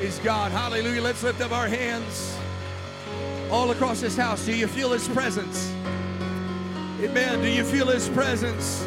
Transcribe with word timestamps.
Praise 0.00 0.18
God. 0.20 0.50
Hallelujah. 0.50 1.02
Let's 1.02 1.22
lift 1.22 1.42
up 1.42 1.52
our 1.52 1.68
hands 1.68 2.34
all 3.50 3.70
across 3.70 4.00
this 4.00 4.16
house. 4.16 4.46
Do 4.46 4.56
you 4.56 4.66
feel 4.66 4.92
His 4.92 5.06
presence? 5.08 5.70
Amen. 7.02 7.42
Do 7.42 7.48
you 7.50 7.62
feel 7.64 7.88
His 7.88 8.08
presence? 8.08 8.82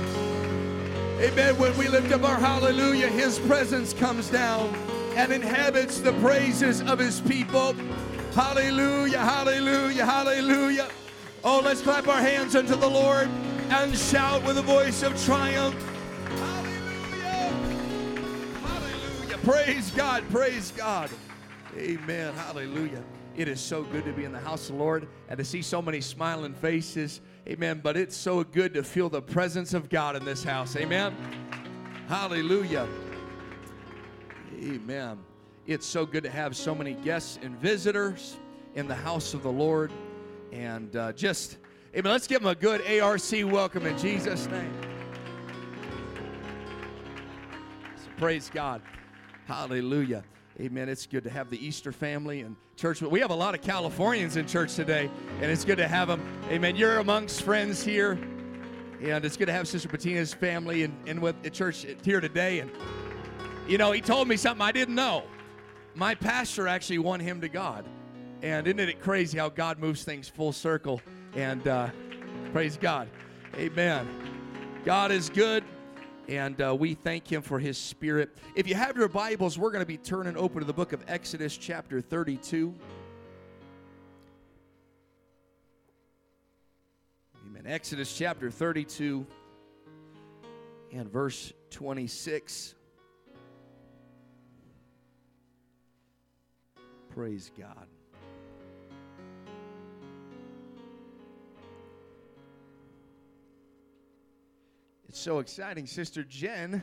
Amen. 1.19 1.55
When 1.59 1.77
we 1.77 1.87
lift 1.87 2.11
up 2.11 2.23
our 2.23 2.39
hallelujah, 2.39 3.09
His 3.09 3.37
presence 3.37 3.93
comes 3.93 4.31
down 4.31 4.73
and 5.15 5.31
inhabits 5.31 5.99
the 5.99 6.13
praises 6.13 6.81
of 6.81 6.97
His 6.97 7.21
people. 7.21 7.75
Hallelujah, 8.33 9.19
hallelujah, 9.19 10.07
hallelujah. 10.07 10.89
Oh, 11.43 11.61
let's 11.63 11.83
clap 11.83 12.07
our 12.07 12.21
hands 12.21 12.55
unto 12.55 12.75
the 12.75 12.89
Lord 12.89 13.29
and 13.69 13.95
shout 13.95 14.43
with 14.45 14.57
a 14.57 14.63
voice 14.63 15.03
of 15.03 15.23
triumph. 15.23 15.92
Praise 19.43 19.91
God. 19.91 20.23
Praise 20.29 20.71
God. 20.71 21.09
Amen. 21.75 22.33
Hallelujah. 22.33 23.03
It 23.35 23.49
is 23.49 23.59
so 23.59 23.83
good 23.83 24.05
to 24.05 24.13
be 24.13 24.23
in 24.23 24.31
the 24.31 24.39
house 24.39 24.69
of 24.69 24.77
the 24.77 24.81
Lord 24.81 25.05
and 25.27 25.37
to 25.37 25.43
see 25.43 25.61
so 25.61 25.81
many 25.81 25.99
smiling 25.99 26.53
faces. 26.53 27.19
Amen. 27.45 27.81
But 27.83 27.97
it's 27.97 28.15
so 28.15 28.45
good 28.45 28.73
to 28.75 28.83
feel 28.83 29.09
the 29.09 29.21
presence 29.21 29.73
of 29.73 29.89
God 29.89 30.15
in 30.15 30.23
this 30.23 30.45
house. 30.45 30.77
Amen. 30.77 31.13
Hallelujah. 32.07 32.87
Amen. 34.63 35.19
It's 35.67 35.85
so 35.85 36.05
good 36.05 36.23
to 36.23 36.29
have 36.29 36.55
so 36.55 36.73
many 36.73 36.93
guests 36.93 37.37
and 37.41 37.57
visitors 37.57 38.37
in 38.75 38.87
the 38.87 38.95
house 38.95 39.33
of 39.33 39.43
the 39.43 39.51
Lord. 39.51 39.91
And 40.53 40.95
uh, 40.95 41.11
just, 41.11 41.57
amen. 41.93 42.13
Let's 42.13 42.27
give 42.27 42.39
them 42.39 42.49
a 42.49 42.55
good 42.55 42.79
ARC 43.01 43.23
welcome 43.51 43.85
in 43.87 43.97
Jesus' 43.97 44.47
name. 44.47 44.73
So 47.97 48.09
praise 48.17 48.49
God. 48.49 48.81
Hallelujah. 49.45 50.23
Amen. 50.61 50.87
It's 50.87 51.05
good 51.05 51.23
to 51.25 51.29
have 51.29 51.49
the 51.49 51.65
Easter 51.65 51.91
family 51.91 52.41
and 52.41 52.55
church. 52.77 53.01
We 53.01 53.19
have 53.19 53.31
a 53.31 53.35
lot 53.35 53.55
of 53.55 53.61
Californians 53.61 54.37
in 54.37 54.47
church 54.47 54.75
today, 54.75 55.09
and 55.41 55.51
it's 55.51 55.65
good 55.65 55.77
to 55.79 55.87
have 55.87 56.07
them. 56.07 56.21
Amen. 56.49 56.75
You're 56.75 56.99
amongst 56.99 57.41
friends 57.41 57.83
here, 57.83 58.11
and 59.01 59.25
it's 59.25 59.35
good 59.35 59.47
to 59.47 59.51
have 59.51 59.67
Sister 59.67 59.89
Bettina's 59.89 60.33
family 60.33 60.83
and, 60.83 60.95
and 61.07 61.21
with 61.21 61.41
the 61.41 61.49
church 61.49 61.85
here 62.03 62.21
today. 62.21 62.59
And, 62.59 62.71
you 63.67 63.77
know, 63.77 63.91
he 63.91 63.99
told 63.99 64.27
me 64.27 64.37
something 64.37 64.61
I 64.61 64.71
didn't 64.71 64.95
know. 64.95 65.23
My 65.95 66.15
pastor 66.15 66.67
actually 66.67 66.99
won 66.99 67.19
him 67.19 67.41
to 67.41 67.49
God. 67.49 67.85
And 68.41 68.65
isn't 68.67 68.79
it 68.79 69.01
crazy 69.01 69.37
how 69.37 69.49
God 69.49 69.79
moves 69.79 70.03
things 70.03 70.29
full 70.29 70.53
circle? 70.53 71.01
And 71.35 71.67
uh, 71.67 71.89
praise 72.53 72.77
God. 72.77 73.09
Amen. 73.55 74.07
God 74.85 75.11
is 75.11 75.29
good 75.29 75.62
and 76.27 76.61
uh, 76.61 76.75
we 76.77 76.93
thank 76.93 77.31
him 77.31 77.41
for 77.41 77.59
his 77.59 77.77
spirit. 77.77 78.29
If 78.55 78.67
you 78.67 78.75
have 78.75 78.95
your 78.95 79.07
Bibles, 79.07 79.57
we're 79.57 79.71
going 79.71 79.81
to 79.81 79.85
be 79.85 79.97
turning 79.97 80.37
open 80.37 80.59
to 80.59 80.65
the 80.65 80.73
book 80.73 80.93
of 80.93 81.03
Exodus, 81.07 81.57
chapter 81.57 82.01
32. 82.01 82.73
Amen. 87.45 87.63
Exodus 87.65 88.15
chapter 88.15 88.49
32 88.49 89.25
and 90.93 91.11
verse 91.11 91.51
26. 91.71 92.75
Praise 97.09 97.51
God. 97.57 97.87
It's 105.13 105.21
so 105.21 105.37
exciting. 105.37 105.85
Sister 105.85 106.23
Jen 106.23 106.81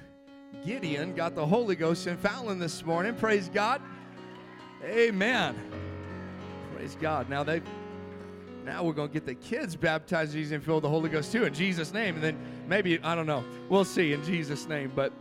Gideon 0.65 1.17
got 1.17 1.35
the 1.35 1.45
Holy 1.45 1.75
Ghost 1.75 2.07
in 2.07 2.17
Fallon 2.17 2.61
this 2.61 2.85
morning. 2.85 3.17
Praise 3.17 3.49
God. 3.49 3.83
Amen. 4.85 5.57
Praise 6.73 6.97
God. 7.01 7.29
Now 7.29 7.43
they 7.43 7.61
now 8.65 8.85
we're 8.85 8.93
going 8.93 9.09
to 9.09 9.13
get 9.13 9.27
the 9.27 9.35
kids 9.35 9.75
baptized 9.75 10.37
in 10.37 10.55
and 10.55 10.63
filled 10.63 10.85
the 10.85 10.89
Holy 10.89 11.09
Ghost 11.09 11.33
too 11.33 11.43
in 11.43 11.53
Jesus' 11.53 11.93
name. 11.93 12.15
And 12.15 12.23
then 12.23 12.39
maybe, 12.69 13.01
I 13.03 13.17
don't 13.17 13.27
know, 13.27 13.43
we'll 13.69 13.85
see 13.85 14.13
in 14.13 14.23
Jesus' 14.23 14.69
name. 14.69 14.93
But 14.95 15.13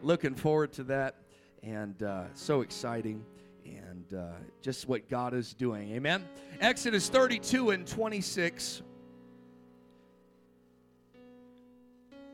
looking 0.00 0.36
forward 0.36 0.72
to 0.74 0.84
that 0.84 1.16
and 1.64 2.00
uh, 2.04 2.26
so 2.34 2.60
exciting 2.60 3.24
and 3.64 4.14
uh, 4.14 4.30
just 4.62 4.86
what 4.86 5.08
God 5.08 5.34
is 5.34 5.54
doing. 5.54 5.90
Amen. 5.90 6.24
Exodus 6.60 7.08
32 7.08 7.70
and 7.70 7.84
26. 7.84 8.82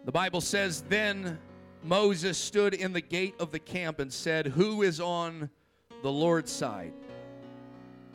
The 0.05 0.13
Bible 0.13 0.41
says, 0.41 0.83
Then 0.89 1.39
Moses 1.83 2.39
stood 2.39 2.75
in 2.75 2.93
the 2.93 3.01
gate 3.01 3.35
of 3.39 3.53
the 3.53 3.59
camp 3.59 3.99
and 4.01 4.13
said, 4.13 4.47
Who 4.47 4.83
is 4.83 5.01
on 5.01 5.51
the 6.03 6.11
Lord's 6.11 6.51
side? 6.53 6.93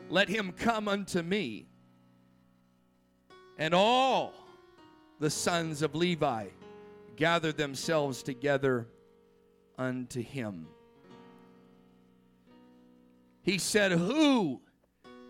Let 0.08 0.28
him 0.28 0.52
come 0.52 0.88
unto 0.88 1.22
me. 1.22 1.66
And 3.58 3.74
all 3.74 4.34
the 5.18 5.30
sons 5.30 5.82
of 5.82 5.94
Levi 5.94 6.46
gathered 7.16 7.56
themselves 7.56 8.22
together 8.22 8.86
unto 9.78 10.22
him. 10.22 10.66
He 13.42 13.58
said, 13.58 13.92
Who 13.92 14.60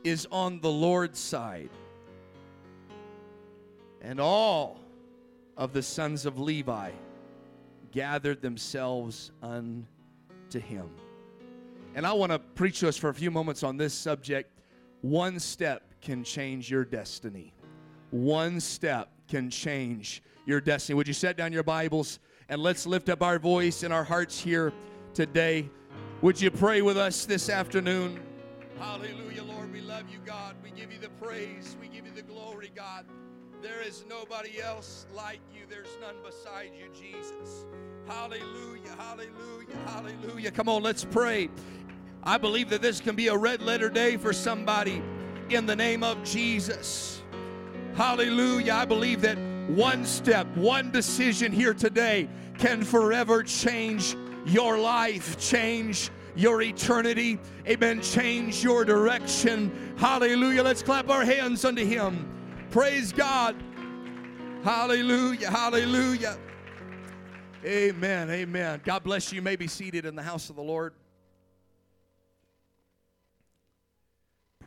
is 0.03 0.27
on 0.31 0.61
the 0.61 0.71
Lord's 0.71 1.19
side? 1.19 1.71
And 4.00 4.21
all 4.21 4.81
of 5.56 5.72
the 5.72 5.83
sons 5.83 6.27
of 6.27 6.39
Levi 6.39 6.91
gathered 7.93 8.43
themselves 8.43 9.31
unto 9.43 9.87
him. 10.59 10.91
And 11.94 12.06
I 12.06 12.12
want 12.12 12.31
to 12.33 12.39
preach 12.39 12.81
to 12.81 12.89
us 12.89 12.97
for 12.97 13.09
a 13.09 13.15
few 13.15 13.31
moments 13.31 13.62
on 13.62 13.77
this 13.77 13.95
subject. 13.95 14.50
One 15.00 15.39
step 15.39 15.95
can 16.03 16.22
change 16.22 16.71
your 16.71 16.84
destiny. 16.84 17.55
One 18.11 18.61
step 18.61 19.09
can 19.28 19.49
change 19.50 20.22
your 20.45 20.61
destiny. 20.61 20.95
Would 20.95 21.09
you 21.09 21.15
set 21.15 21.37
down 21.37 21.53
your 21.53 21.62
Bibles 21.62 22.19
and 22.49 22.62
let's 22.62 22.87
lift 22.87 23.09
up 23.09 23.22
our 23.22 23.39
voice 23.39 23.83
and 23.83 23.95
our 23.95 24.05
hearts 24.05 24.39
here 24.39 24.72
today? 25.15 25.71
Would 26.21 26.41
you 26.41 26.50
pray 26.50 26.83
with 26.83 26.99
us 26.99 27.25
this 27.25 27.49
afternoon? 27.49 28.21
Hallelujah, 28.78 29.43
Lord. 29.45 29.72
We 29.72 29.81
love 29.81 30.05
you, 30.11 30.19
God. 30.25 30.55
We 30.62 30.71
give 30.71 30.93
you 30.93 30.99
the 30.99 31.09
praise. 31.09 31.77
We 31.81 31.89
give 31.89 32.06
you 32.06 32.12
the 32.12 32.22
glory, 32.22 32.71
God. 32.75 33.06
There 33.66 33.82
is 33.82 34.04
nobody 34.09 34.60
else 34.60 35.06
like 35.12 35.41
you. 35.53 35.62
There's 35.69 35.88
none 36.00 36.15
beside 36.25 36.71
you, 36.78 36.88
Jesus. 36.94 37.65
Hallelujah, 38.06 38.94
hallelujah, 38.97 39.77
hallelujah. 39.87 40.50
Come 40.53 40.69
on, 40.69 40.84
let's 40.84 41.04
pray. 41.04 41.50
I 42.22 42.38
believe 42.38 42.71
that 42.71 42.81
this 42.81 43.00
can 43.00 43.16
be 43.16 43.27
a 43.27 43.37
red 43.37 43.60
letter 43.60 43.91
day 43.91 44.19
for 44.19 44.32
somebody 44.32 45.03
in 45.50 45.66
the 45.66 45.75
name 45.75 46.04
of 46.04 46.22
Jesus. 46.22 47.22
Hallelujah. 47.97 48.72
I 48.72 48.84
believe 48.84 49.21
that 49.22 49.37
one 49.66 50.04
step, 50.04 50.47
one 50.56 50.93
decision 50.93 51.50
here 51.50 51.75
today 51.75 52.28
can 52.59 52.84
forever 52.84 53.43
change 53.43 54.16
your 54.44 54.78
life, 54.78 55.41
change 55.41 56.12
your 56.37 56.62
eternity. 56.62 57.41
Amen. 57.66 58.00
Change 58.00 58.62
your 58.62 58.84
direction. 58.84 59.94
Hallelujah. 59.97 60.62
Let's 60.62 60.84
clap 60.84 61.10
our 61.10 61.25
hands 61.25 61.65
unto 61.65 61.84
Him. 61.84 62.36
Praise 62.77 63.11
God. 63.11 63.57
Hallelujah. 64.63 65.51
Hallelujah. 65.51 66.37
Amen. 67.65 68.29
Amen. 68.29 68.83
God 68.85 69.03
bless 69.03 69.33
you. 69.33 69.37
You 69.37 69.43
may 69.43 69.57
be 69.57 69.67
seated 69.67 70.05
in 70.05 70.15
the 70.15 70.23
house 70.23 70.51
of 70.51 70.57
the 70.57 70.63
Lord. 70.63 70.93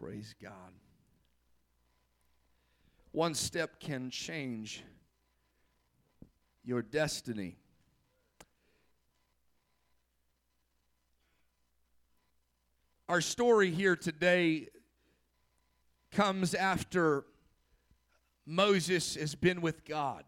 Praise 0.02 0.34
God. 0.42 0.74
One 3.12 3.36
step 3.36 3.80
can 3.80 4.10
change 4.10 4.84
your 6.64 6.82
destiny. 6.82 7.58
Our 13.08 13.22
story 13.22 13.70
here 13.70 13.96
today 13.96 14.70
comes 16.12 16.56
after 16.56 17.26
Moses 18.50 19.14
has 19.14 19.36
been 19.36 19.62
with 19.62 19.86
God, 19.86 20.24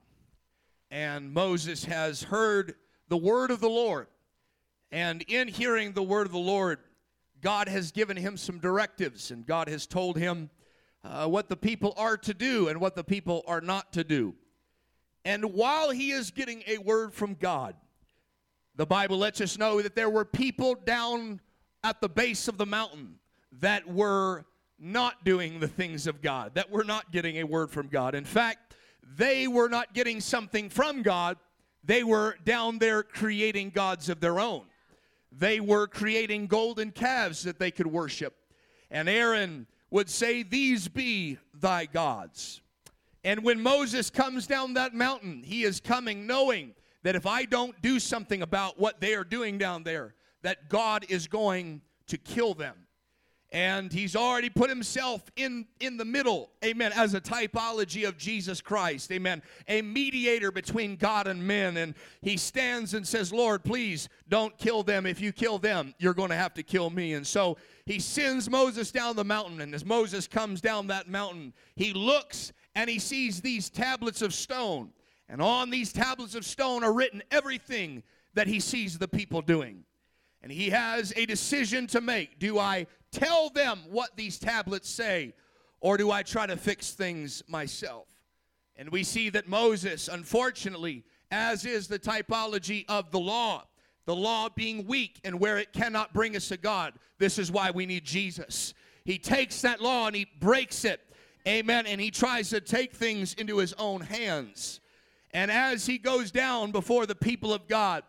and 0.92 1.34
Moses 1.34 1.86
has 1.86 2.22
heard 2.22 2.76
the 3.08 3.18
word 3.18 3.50
of 3.50 3.62
the 3.62 3.70
Lord. 3.70 4.06
And 4.92 5.24
in 5.24 5.48
hearing 5.48 5.94
the 5.94 6.04
word 6.04 6.28
of 6.28 6.32
the 6.32 6.38
Lord, 6.38 6.78
God 7.42 7.68
has 7.68 7.92
given 7.92 8.16
him 8.16 8.38
some 8.38 8.60
directives, 8.60 9.32
and 9.32 9.44
God 9.44 9.68
has 9.68 9.88
told 9.88 10.20
him 10.20 10.52
uh, 11.04 11.26
what 11.28 11.50
the 11.50 11.56
people 11.56 11.96
are 11.98 12.16
to 12.18 12.34
do 12.36 12.68
and 12.68 12.80
what 12.80 12.96
the 12.96 13.04
people 13.04 13.44
are 13.48 13.60
not 13.60 13.92
to 13.94 14.04
do. 14.04 14.36
And 15.26 15.54
while 15.54 15.90
he 15.90 16.12
is 16.12 16.30
getting 16.30 16.62
a 16.68 16.78
word 16.78 17.16
from 17.16 17.34
God, 17.34 17.74
the 18.76 18.86
Bible 18.86 19.18
lets 19.18 19.42
us 19.42 19.58
know 19.58 19.82
that 19.82 19.96
there 19.96 20.12
were 20.12 20.26
people 20.26 20.76
down 20.76 21.42
at 21.84 22.02
the 22.02 22.10
base 22.10 22.48
of 22.48 22.60
the 22.60 22.68
mountain 22.68 23.16
that 23.54 23.88
were 23.88 24.46
not 24.82 25.24
doing 25.24 25.60
the 25.60 25.68
things 25.68 26.08
of 26.08 26.22
God, 26.22 26.56
that 26.56 26.72
were 26.72 26.84
not 26.84 27.12
getting 27.12 27.38
a 27.38 27.44
word 27.44 27.70
from 27.70 27.88
God. 27.88 28.16
In 28.16 28.26
fact, 28.26 28.76
they 29.16 29.48
were 29.48 29.70
not 29.70 29.94
getting 29.94 30.20
something 30.20 30.70
from 30.70 31.04
God, 31.04 31.38
they 31.84 32.04
were 32.04 32.36
down 32.44 32.80
there 32.80 33.04
creating 33.04 33.70
gods 33.70 34.10
of 34.10 34.20
their 34.20 34.40
own. 34.40 34.64
they 35.32 35.62
were 35.62 35.88
creating 35.88 36.46
golden 36.46 36.92
calves 36.92 37.44
that 37.44 37.58
they 37.58 37.72
could 37.72 37.88
worship. 37.88 38.36
And 38.90 39.08
Aaron 39.08 39.66
would 39.90 40.10
say, 40.10 40.44
These 40.44 40.90
be 40.90 41.38
thy 41.54 41.86
gods. 41.86 42.62
And 43.24 43.44
when 43.44 43.62
Moses 43.62 44.10
comes 44.10 44.46
down 44.46 44.74
that 44.74 44.94
mountain, 44.94 45.44
he 45.44 45.64
is 45.64 45.80
coming 45.80 46.28
knowing 46.28 46.74
that 47.04 47.16
if 47.16 47.26
I 47.26 47.46
don't 47.46 47.80
do 47.82 48.00
something 48.00 48.42
about 48.42 48.80
what 48.80 49.00
they 49.00 49.14
are 49.14 49.24
doing 49.24 49.58
down 49.58 49.84
there, 49.84 50.16
that 50.42 50.70
God 50.70 51.06
is 51.08 51.28
going 51.28 51.82
to 52.08 52.18
kill 52.18 52.54
them 52.54 52.76
and 53.52 53.92
he's 53.92 54.16
already 54.16 54.50
put 54.50 54.70
himself 54.70 55.22
in 55.36 55.66
in 55.80 55.98
the 55.98 56.06
middle 56.06 56.50
amen 56.64 56.92
as 56.96 57.14
a 57.14 57.22
typology 57.22 58.08
of 58.08 58.18
jesus 58.18 58.62
christ 58.62 59.12
amen 59.12 59.42
a 59.68 59.82
mediator 59.82 60.52
between 60.52 60.96
god 60.96 61.28
and 61.28 61.46
men. 61.46 61.78
And 61.78 61.96
he 62.22 62.38
stands 62.38 62.94
and 62.94 63.06
says 63.06 63.34
lord 63.34 63.64
please 63.64 64.10
don't 64.30 64.58
kill 64.58 64.84
them. 64.84 65.06
If 65.06 65.20
you 65.20 65.32
kill 65.32 65.58
them 65.58 65.94
you're 65.98 66.14
going 66.14 66.30
to 66.30 66.36
have 66.36 66.54
to 66.56 66.64
kill 66.64 66.90
me. 66.90 67.14
And 67.14 67.26
so 67.26 67.58
he 67.86 68.00
sends 68.00 68.50
moses 68.50 68.92
down 68.92 69.16
the 69.16 69.24
mountain. 69.24 69.62
And 69.62 69.74
as 69.74 69.86
moses 69.86 70.28
comes 70.28 70.62
down 70.62 70.88
that 70.88 71.10
mountain 71.10 71.54
he 71.76 71.94
looks 71.94 72.54
and 72.76 72.90
he 72.90 73.00
sees 73.00 73.42
these 73.42 73.70
tablets 73.70 74.22
of 74.22 74.34
stone. 74.34 74.92
And 75.28 75.42
on 75.42 75.70
these 75.70 75.94
tablets 75.94 76.36
of 76.36 76.46
stone 76.46 76.84
are 76.84 76.94
written 76.94 77.24
everything 77.32 78.04
that 78.34 78.48
he 78.48 78.60
sees 78.60 78.98
the 78.98 79.08
people 79.08 79.42
doing. 79.42 79.84
And 80.44 80.52
he 80.52 80.70
has 80.70 81.14
a 81.16 81.26
decision 81.26 81.88
to 81.88 82.02
make. 82.02 82.40
Do 82.40 82.58
I 82.58 82.88
tell 83.12 83.50
them 83.50 83.80
what 83.90 84.16
these 84.16 84.40
tablets 84.40 84.90
say, 84.90 85.34
or 85.80 85.98
do 85.98 86.12
I 86.12 86.24
try 86.24 86.46
to 86.46 86.58
fix 86.58 86.92
things 86.92 87.44
myself? 87.48 88.08
And 88.76 88.90
we 88.90 89.04
see 89.04 89.30
that 89.30 89.48
Moses, 89.48 90.08
unfortunately, 90.08 91.04
as 91.30 91.66
is 91.66 91.88
the 91.88 92.00
typology 92.00 92.86
of 92.88 93.12
the 93.12 93.20
law, 93.20 93.66
the 94.06 94.16
law 94.16 94.50
being 94.50 94.86
weak 94.88 95.20
and 95.24 95.40
where 95.40 95.58
it 95.58 95.74
cannot 95.74 96.14
bring 96.14 96.36
us 96.36 96.48
to 96.50 96.58
God, 96.58 96.94
this 97.20 97.38
is 97.38 97.52
why 97.52 97.72
we 97.72 97.86
need 97.86 98.04
Jesus. 98.04 98.74
He 99.06 99.18
takes 99.18 99.62
that 99.62 99.82
law 99.82 100.08
and 100.08 100.16
he 100.16 100.28
breaks 100.40 100.86
it. 100.86 101.02
Amen. 101.48 101.86
And 101.88 102.00
he 102.00 102.12
tries 102.12 102.50
to 102.50 102.62
take 102.62 102.94
things 102.94 103.34
into 103.34 103.58
his 103.58 103.74
own 103.74 104.02
hands. 104.02 104.80
And 105.34 105.50
as 105.50 105.86
he 105.86 105.98
goes 105.98 106.32
down 106.32 106.72
before 106.72 107.06
the 107.06 107.16
people 107.16 107.54
of 107.54 107.68
God, 107.68 108.04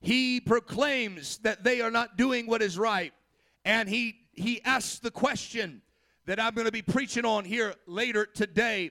he 0.00 0.40
proclaims 0.40 1.38
that 1.38 1.64
they 1.64 1.80
are 1.80 1.90
not 1.90 2.16
doing 2.16 2.46
what 2.46 2.62
is 2.62 2.78
right. 2.78 3.12
And 3.64 3.88
he 3.88 4.16
he 4.36 4.62
asks 4.64 4.98
the 4.98 5.10
question 5.10 5.82
that 6.26 6.40
I'm 6.40 6.54
going 6.54 6.66
to 6.66 6.72
be 6.72 6.82
preaching 6.82 7.24
on 7.24 7.44
here 7.44 7.74
later 7.86 8.26
today. 8.26 8.90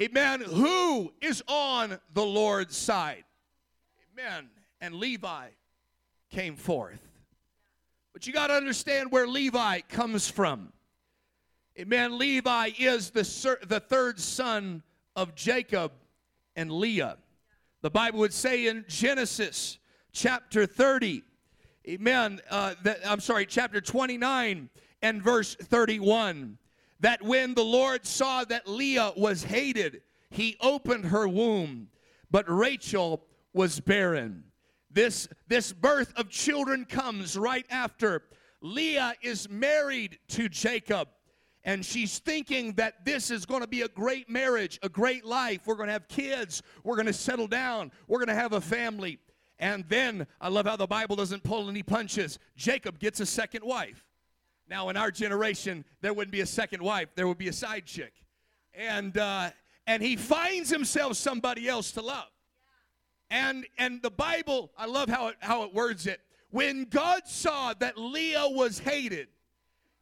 Amen. 0.00 0.40
Who 0.40 1.12
is 1.20 1.42
on 1.46 1.98
the 2.14 2.24
Lord's 2.24 2.76
side? 2.76 3.24
Amen. 4.12 4.48
And 4.80 4.94
Levi 4.94 5.48
came 6.30 6.56
forth. 6.56 7.00
But 8.12 8.26
you 8.26 8.32
got 8.32 8.48
to 8.48 8.54
understand 8.54 9.12
where 9.12 9.26
Levi 9.26 9.80
comes 9.80 10.28
from. 10.28 10.72
Amen. 11.78 12.18
Levi 12.18 12.70
is 12.78 13.10
the, 13.10 13.58
the 13.66 13.80
third 13.80 14.20
son 14.20 14.82
of 15.16 15.34
Jacob 15.34 15.92
and 16.56 16.70
Leah. 16.70 17.16
The 17.82 17.90
Bible 17.90 18.20
would 18.20 18.32
say 18.32 18.66
in 18.66 18.84
Genesis 18.88 19.78
chapter 20.12 20.66
30, 20.66 21.22
amen, 21.88 22.40
uh, 22.50 22.74
that, 22.82 23.00
I'm 23.06 23.20
sorry, 23.20 23.46
chapter 23.46 23.80
29 23.80 24.68
and 25.02 25.22
verse 25.22 25.54
31, 25.54 26.58
that 27.00 27.22
when 27.22 27.54
the 27.54 27.64
Lord 27.64 28.06
saw 28.06 28.44
that 28.44 28.68
Leah 28.68 29.12
was 29.16 29.42
hated, 29.44 30.02
he 30.30 30.56
opened 30.60 31.06
her 31.06 31.26
womb, 31.26 31.88
but 32.30 32.44
Rachel 32.48 33.24
was 33.52 33.80
barren. 33.80 34.44
This, 34.90 35.28
this 35.48 35.72
birth 35.72 36.12
of 36.16 36.28
children 36.28 36.84
comes 36.84 37.36
right 37.36 37.66
after 37.70 38.22
Leah 38.60 39.14
is 39.22 39.48
married 39.48 40.18
to 40.28 40.48
Jacob 40.48 41.08
and 41.64 41.84
she's 41.84 42.18
thinking 42.18 42.72
that 42.74 43.04
this 43.04 43.30
is 43.30 43.46
going 43.46 43.60
to 43.60 43.68
be 43.68 43.82
a 43.82 43.88
great 43.88 44.28
marriage, 44.28 44.80
a 44.82 44.88
great 44.88 45.24
life. 45.24 45.60
We're 45.64 45.76
going 45.76 45.86
to 45.86 45.92
have 45.92 46.08
kids, 46.08 46.62
we're 46.82 46.96
going 46.96 47.06
to 47.06 47.12
settle 47.12 47.46
down, 47.46 47.92
we're 48.08 48.18
going 48.18 48.28
to 48.28 48.34
have 48.34 48.52
a 48.52 48.60
family. 48.60 49.18
And 49.62 49.84
then 49.88 50.26
I 50.40 50.48
love 50.48 50.66
how 50.66 50.74
the 50.74 50.88
Bible 50.88 51.14
doesn't 51.14 51.44
pull 51.44 51.70
any 51.70 51.84
punches. 51.84 52.40
Jacob 52.56 52.98
gets 52.98 53.20
a 53.20 53.26
second 53.26 53.64
wife. 53.64 54.04
Now, 54.68 54.88
in 54.88 54.96
our 54.96 55.12
generation, 55.12 55.84
there 56.00 56.12
wouldn't 56.12 56.32
be 56.32 56.40
a 56.40 56.46
second 56.46 56.82
wife, 56.82 57.10
there 57.14 57.28
would 57.28 57.38
be 57.38 57.46
a 57.46 57.52
side 57.52 57.86
chick. 57.86 58.12
And, 58.74 59.16
uh, 59.16 59.50
and 59.86 60.02
he 60.02 60.16
finds 60.16 60.68
himself 60.68 61.16
somebody 61.16 61.68
else 61.68 61.92
to 61.92 62.02
love. 62.02 62.26
And, 63.30 63.64
and 63.78 64.02
the 64.02 64.10
Bible, 64.10 64.72
I 64.76 64.86
love 64.86 65.08
how 65.08 65.28
it, 65.28 65.36
how 65.38 65.62
it 65.62 65.72
words 65.72 66.08
it. 66.08 66.20
When 66.50 66.84
God 66.86 67.22
saw 67.26 67.72
that 67.74 67.96
Leah 67.96 68.48
was 68.48 68.80
hated, 68.80 69.28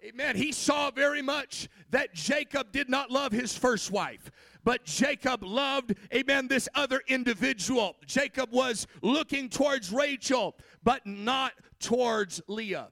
Amen. 0.03 0.35
He 0.35 0.53
saw 0.53 0.91
very 0.91 1.21
much 1.21 1.69
that 1.91 2.15
Jacob 2.15 2.73
did 2.73 2.89
not 2.89 3.11
love 3.11 3.33
his 3.33 3.55
first 3.55 3.91
wife. 3.91 4.31
But 4.65 4.85
Jacob 4.85 5.43
loved, 5.43 5.95
amen, 6.15 6.49
this 6.49 6.69
other 6.75 7.03
individual. 7.09 7.97
Jacob 8.07 8.53
was 8.53 8.87
looking 9.03 9.49
towards 9.49 9.93
Rachel, 9.93 10.57
but 10.83 11.07
not 11.07 11.53
towards 11.79 12.43
Leah. 12.47 12.89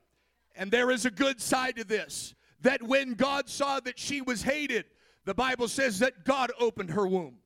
And 0.57 0.71
there 0.71 0.91
is 0.91 1.05
a 1.07 1.11
good 1.11 1.41
side 1.41 1.77
to 1.77 1.85
this 1.85 2.35
that 2.61 2.83
when 2.83 3.15
God 3.15 3.49
saw 3.49 3.79
that 3.81 3.99
she 3.99 4.21
was 4.21 4.43
hated, 4.43 4.87
the 5.25 5.35
Bible 5.35 5.69
says 5.69 5.99
that 6.01 6.25
God 6.25 6.51
opened 6.59 6.91
her 6.91 7.07
womb. 7.07 7.37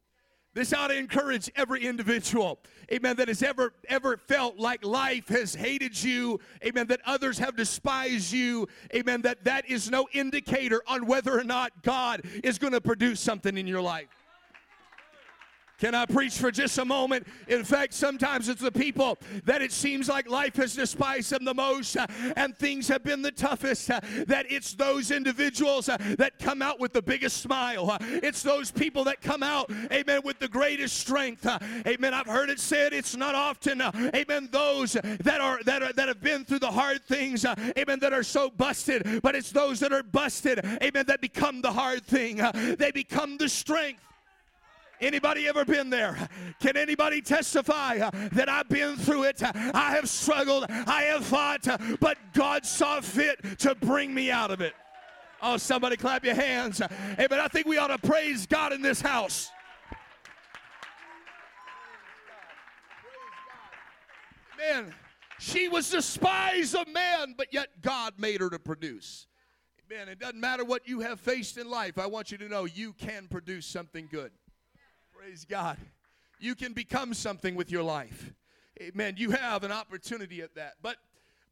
This 0.55 0.75
ought 0.75 0.89
to 0.89 0.97
encourage 0.97 1.51
every 1.57 1.87
individual, 1.87 2.59
amen, 2.93 3.17
that 3.17 3.29
has 3.29 3.43
ever, 3.43 3.73
ever 3.89 4.19
felt 4.19 4.59
like 4.59 4.85
life 4.85 5.29
has 5.29 5.55
hated 5.55 6.03
you, 6.03 6.41
amen, 6.63 6.89
that 6.89 7.01
others 7.07 7.39
have 7.39 7.57
despised 7.57 8.33
you, 8.33 8.69
amen, 8.95 9.23
that 9.23 9.45
that 9.45 9.69
is 9.71 9.91
no 9.91 10.09
indicator 10.13 10.83
on 10.87 11.07
whether 11.07 11.39
or 11.39 11.45
not 11.45 11.83
God 11.83 12.23
is 12.45 12.59
going 12.59 12.75
to 12.75 12.83
produce 12.83 13.19
something 13.19 13.57
in 13.57 13.67
your 13.67 13.81
life. 13.81 14.09
Can 15.83 15.97
I 15.97 16.07
preach 16.07 16.39
for 16.39 16.53
just 16.53 16.79
a 16.79 16.85
moment? 16.85 17.27
In 17.49 17.65
fact, 17.65 17.93
sometimes 17.93 18.49
it's 18.49 18.63
the 18.63 18.71
people 18.71 19.19
that 19.47 19.63
it 19.63 19.73
seems 19.73 20.09
like 20.09 20.31
life 20.31 20.55
has 20.55 20.77
despised 20.77 21.31
them 21.31 21.45
the 21.45 21.55
most 21.55 21.97
uh, 21.97 22.07
and 22.37 22.57
things 22.57 22.87
have 22.87 23.03
been 23.03 23.21
the 23.21 23.33
toughest, 23.33 23.91
uh, 23.91 23.99
that 24.29 24.47
it's 24.49 24.75
those 24.75 25.11
individuals 25.11 25.89
uh, 25.89 25.97
that 26.19 26.39
come 26.39 26.63
out 26.63 26.79
with 26.79 26.93
the 26.93 27.03
biggest 27.03 27.39
smile. 27.39 27.91
Uh, 27.91 27.99
it's 28.01 28.45
those 28.45 28.71
people 28.71 29.03
that 29.03 29.21
come 29.23 29.43
out, 29.43 29.73
amen, 29.91 30.21
with 30.25 30.39
the 30.39 30.47
greatest 30.47 30.99
strength. 30.99 31.45
Uh, 31.45 31.59
amen. 31.85 32.15
I've 32.15 32.29
heard 32.29 32.49
it 32.49 32.61
said 32.61 32.93
it's 32.93 33.17
not 33.17 33.35
often, 33.35 33.81
uh, 33.81 33.91
amen, 34.15 34.51
those 34.53 34.93
that 34.93 35.41
are 35.41 35.65
that 35.65 35.83
are 35.83 35.93
that 35.95 36.07
have 36.07 36.21
been 36.21 36.45
through 36.45 36.61
the 36.61 36.71
hard 36.71 37.03
things, 37.03 37.45
amen, 37.45 37.99
that 37.99 38.13
are 38.13 38.23
so 38.23 38.51
busted, 38.51 39.21
but 39.21 39.35
it's 39.35 39.51
those 39.51 39.81
that 39.81 39.93
are 39.93 40.05
busted, 40.05 40.65
amen, 40.81 41.07
that 41.09 41.21
become 41.21 41.61
the 41.61 41.73
hard 41.73 42.05
thing. 42.05 42.37
they 42.79 42.93
become 42.93 43.37
the 43.37 43.49
strength. 43.49 43.99
Anybody 45.03 45.49
ever 45.49 45.65
been 45.65 45.91
there? 45.91 46.29
Can 46.61 46.77
anybody 46.77 47.21
testify 47.21 47.99
that 47.99 48.49
I've 48.49 48.69
been 48.69 48.97
through 48.97 49.25
it? 49.25 49.43
I 49.43 49.95
have 49.97 50.09
struggled, 50.09 50.67
I 50.69 51.03
have 51.03 51.27
fought, 51.27 51.67
but 51.99 52.17
God 52.33 52.65
saw 52.65 53.01
fit 53.01 53.59
to 53.59 53.75
bring 53.75 54.15
me 54.15 54.31
out 54.31 54.53
of 54.53 54.61
it. 54.61 54.75
Oh, 55.43 55.57
somebody 55.57 55.97
clap 55.97 56.25
your 56.25 56.37
hands. 56.37 56.81
Hey, 57.17 57.27
but 57.29 57.41
I 57.41 57.49
think 57.49 57.67
we 57.67 57.79
ought 57.79 57.89
to 57.89 57.99
praise 57.99 58.47
God 58.47 58.73
in 58.73 58.81
this 58.81 59.01
house. 59.01 59.51
Man, 64.57 64.95
she 65.41 65.69
was 65.69 65.91
despised 65.91 66.77
of 66.77 66.87
man, 66.87 67.35
but 67.37 67.49
yet 67.53 67.67
God 67.83 68.15
made 68.19 68.41
her 68.41 68.49
to 68.51 68.61
produce. 68.61 69.27
Man, 69.91 70.09
it 70.09 70.21
doesn't 70.21 70.39
matter 70.39 70.65
what 70.65 70.87
you 70.87 71.01
have 71.01 71.19
faced 71.19 71.59
in 71.59 71.69
life. 71.69 71.99
I 71.99 72.07
want 72.07 72.31
you 72.31 72.39
to 72.39 72.49
know 72.49 72.67
you 72.67 72.93
can 72.93 73.27
produce 73.27 73.67
something 73.67 74.09
good. 74.09 74.31
Praise 75.23 75.47
God. 75.49 75.77
You 76.41 76.57
can 76.57 76.73
become 76.73 77.15
something 77.15 77.55
with 77.55 77.71
your 77.71 77.85
life. 77.85 78.33
Amen. 78.81 79.15
You 79.17 79.31
have 79.31 79.63
an 79.63 79.71
opportunity 79.71 80.41
at 80.41 80.57
that. 80.57 80.73
But 80.83 80.97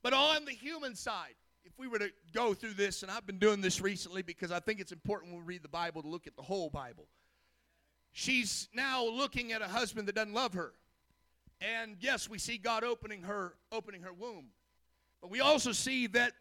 but 0.02 0.12
on 0.12 0.44
the 0.44 0.50
human 0.50 0.96
side, 0.96 1.34
if 1.64 1.78
we 1.78 1.86
were 1.86 2.00
to 2.00 2.10
go 2.34 2.52
through 2.52 2.72
this, 2.72 3.04
and 3.04 3.12
I've 3.12 3.28
been 3.28 3.38
doing 3.38 3.60
this 3.60 3.80
recently 3.80 4.22
because 4.22 4.50
I 4.50 4.58
think 4.58 4.80
it's 4.80 4.90
important 4.90 5.32
when 5.32 5.42
we 5.42 5.46
read 5.46 5.62
the 5.62 5.68
Bible 5.68 6.02
to 6.02 6.08
look 6.08 6.26
at 6.26 6.34
the 6.34 6.42
whole 6.42 6.68
Bible. 6.68 7.06
She's 8.10 8.68
now 8.74 9.04
looking 9.04 9.52
at 9.52 9.62
a 9.62 9.68
husband 9.68 10.08
that 10.08 10.16
doesn't 10.16 10.34
love 10.34 10.54
her. 10.54 10.72
And 11.60 11.96
yes, 12.00 12.28
we 12.28 12.38
see 12.38 12.58
God 12.58 12.82
opening 12.82 13.22
her 13.22 13.54
opening 13.70 14.02
her 14.02 14.12
womb. 14.12 14.46
But 15.20 15.30
we 15.30 15.38
also 15.38 15.70
see 15.70 16.08
that 16.08 16.32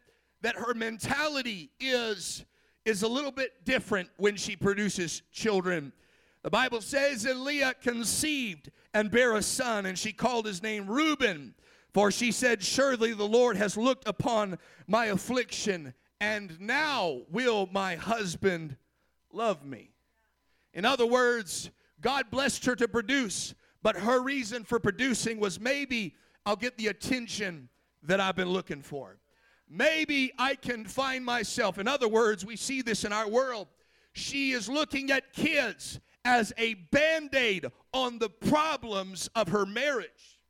that 0.42 0.56
her 0.56 0.74
mentality 0.74 1.70
is 1.78 2.44
is 2.84 3.04
a 3.04 3.08
little 3.08 3.30
bit 3.30 3.64
different 3.64 4.08
when 4.16 4.34
she 4.34 4.56
produces 4.56 5.22
children 5.30 5.92
the 6.42 6.50
Bible 6.50 6.80
says 6.80 7.22
that 7.24 7.36
Leah 7.36 7.74
conceived 7.82 8.70
and 8.94 9.10
bare 9.10 9.34
a 9.34 9.42
son, 9.42 9.86
and 9.86 9.98
she 9.98 10.12
called 10.12 10.46
his 10.46 10.62
name 10.62 10.86
Reuben. 10.86 11.54
For 11.92 12.10
she 12.10 12.32
said, 12.32 12.62
Surely 12.62 13.12
the 13.12 13.26
Lord 13.26 13.56
has 13.56 13.76
looked 13.76 14.08
upon 14.08 14.58
my 14.86 15.06
affliction, 15.06 15.92
and 16.20 16.58
now 16.60 17.22
will 17.30 17.68
my 17.72 17.96
husband 17.96 18.76
love 19.32 19.64
me. 19.64 19.90
In 20.72 20.84
other 20.84 21.06
words, 21.06 21.70
God 22.00 22.30
blessed 22.30 22.64
her 22.66 22.76
to 22.76 22.88
produce, 22.88 23.54
but 23.82 23.96
her 23.96 24.22
reason 24.22 24.64
for 24.64 24.78
producing 24.78 25.40
was 25.40 25.60
maybe 25.60 26.14
I'll 26.46 26.56
get 26.56 26.78
the 26.78 26.86
attention 26.86 27.68
that 28.02 28.20
I've 28.20 28.36
been 28.36 28.50
looking 28.50 28.82
for. 28.82 29.18
Maybe 29.68 30.32
I 30.38 30.54
can 30.54 30.84
find 30.84 31.24
myself. 31.24 31.78
In 31.78 31.86
other 31.86 32.08
words, 32.08 32.46
we 32.46 32.56
see 32.56 32.82
this 32.82 33.04
in 33.04 33.12
our 33.12 33.28
world. 33.28 33.68
She 34.12 34.52
is 34.52 34.68
looking 34.68 35.10
at 35.10 35.32
kids 35.32 36.00
as 36.24 36.52
a 36.58 36.74
band 36.74 37.34
aid 37.34 37.66
on 37.92 38.18
the 38.18 38.28
problems 38.28 39.28
of 39.34 39.48
her 39.48 39.66
marriage. 39.66 40.40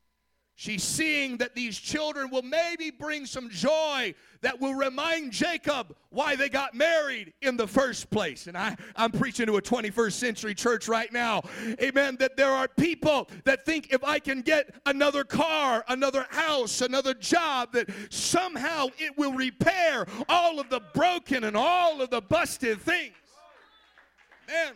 She's 0.61 0.83
seeing 0.83 1.39
that 1.39 1.55
these 1.55 1.79
children 1.79 2.29
will 2.29 2.43
maybe 2.43 2.91
bring 2.91 3.25
some 3.25 3.49
joy 3.49 4.15
that 4.43 4.61
will 4.61 4.75
remind 4.75 5.33
Jacob 5.33 5.97
why 6.11 6.37
they 6.37 6.51
got 6.51 6.75
married 6.75 7.33
in 7.41 7.57
the 7.57 7.67
first 7.67 8.11
place. 8.11 8.47
And 8.47 8.59
I, 8.59 8.77
I'm 8.95 9.11
preaching 9.11 9.47
to 9.47 9.57
a 9.57 9.63
21st 9.63 10.13
century 10.13 10.55
church 10.55 10.87
right 10.87 11.11
now. 11.15 11.41
Amen. 11.81 12.19
That 12.21 12.37
there 12.37 12.51
are 12.51 12.69
people 12.69 13.31
that 13.45 13.65
think 13.65 13.91
if 13.91 14.05
I 14.05 14.19
can 14.19 14.43
get 14.43 14.75
another 14.85 15.25
car, 15.25 15.83
another 15.89 16.27
house, 16.29 16.83
another 16.83 17.15
job, 17.15 17.73
that 17.73 17.89
somehow 18.11 18.89
it 18.99 19.17
will 19.17 19.33
repair 19.33 20.07
all 20.29 20.61
of 20.61 20.69
the 20.69 20.83
broken 20.93 21.45
and 21.45 21.57
all 21.57 22.03
of 22.03 22.11
the 22.11 22.21
busted 22.21 22.83
things. 22.83 23.15
Man, 24.47 24.75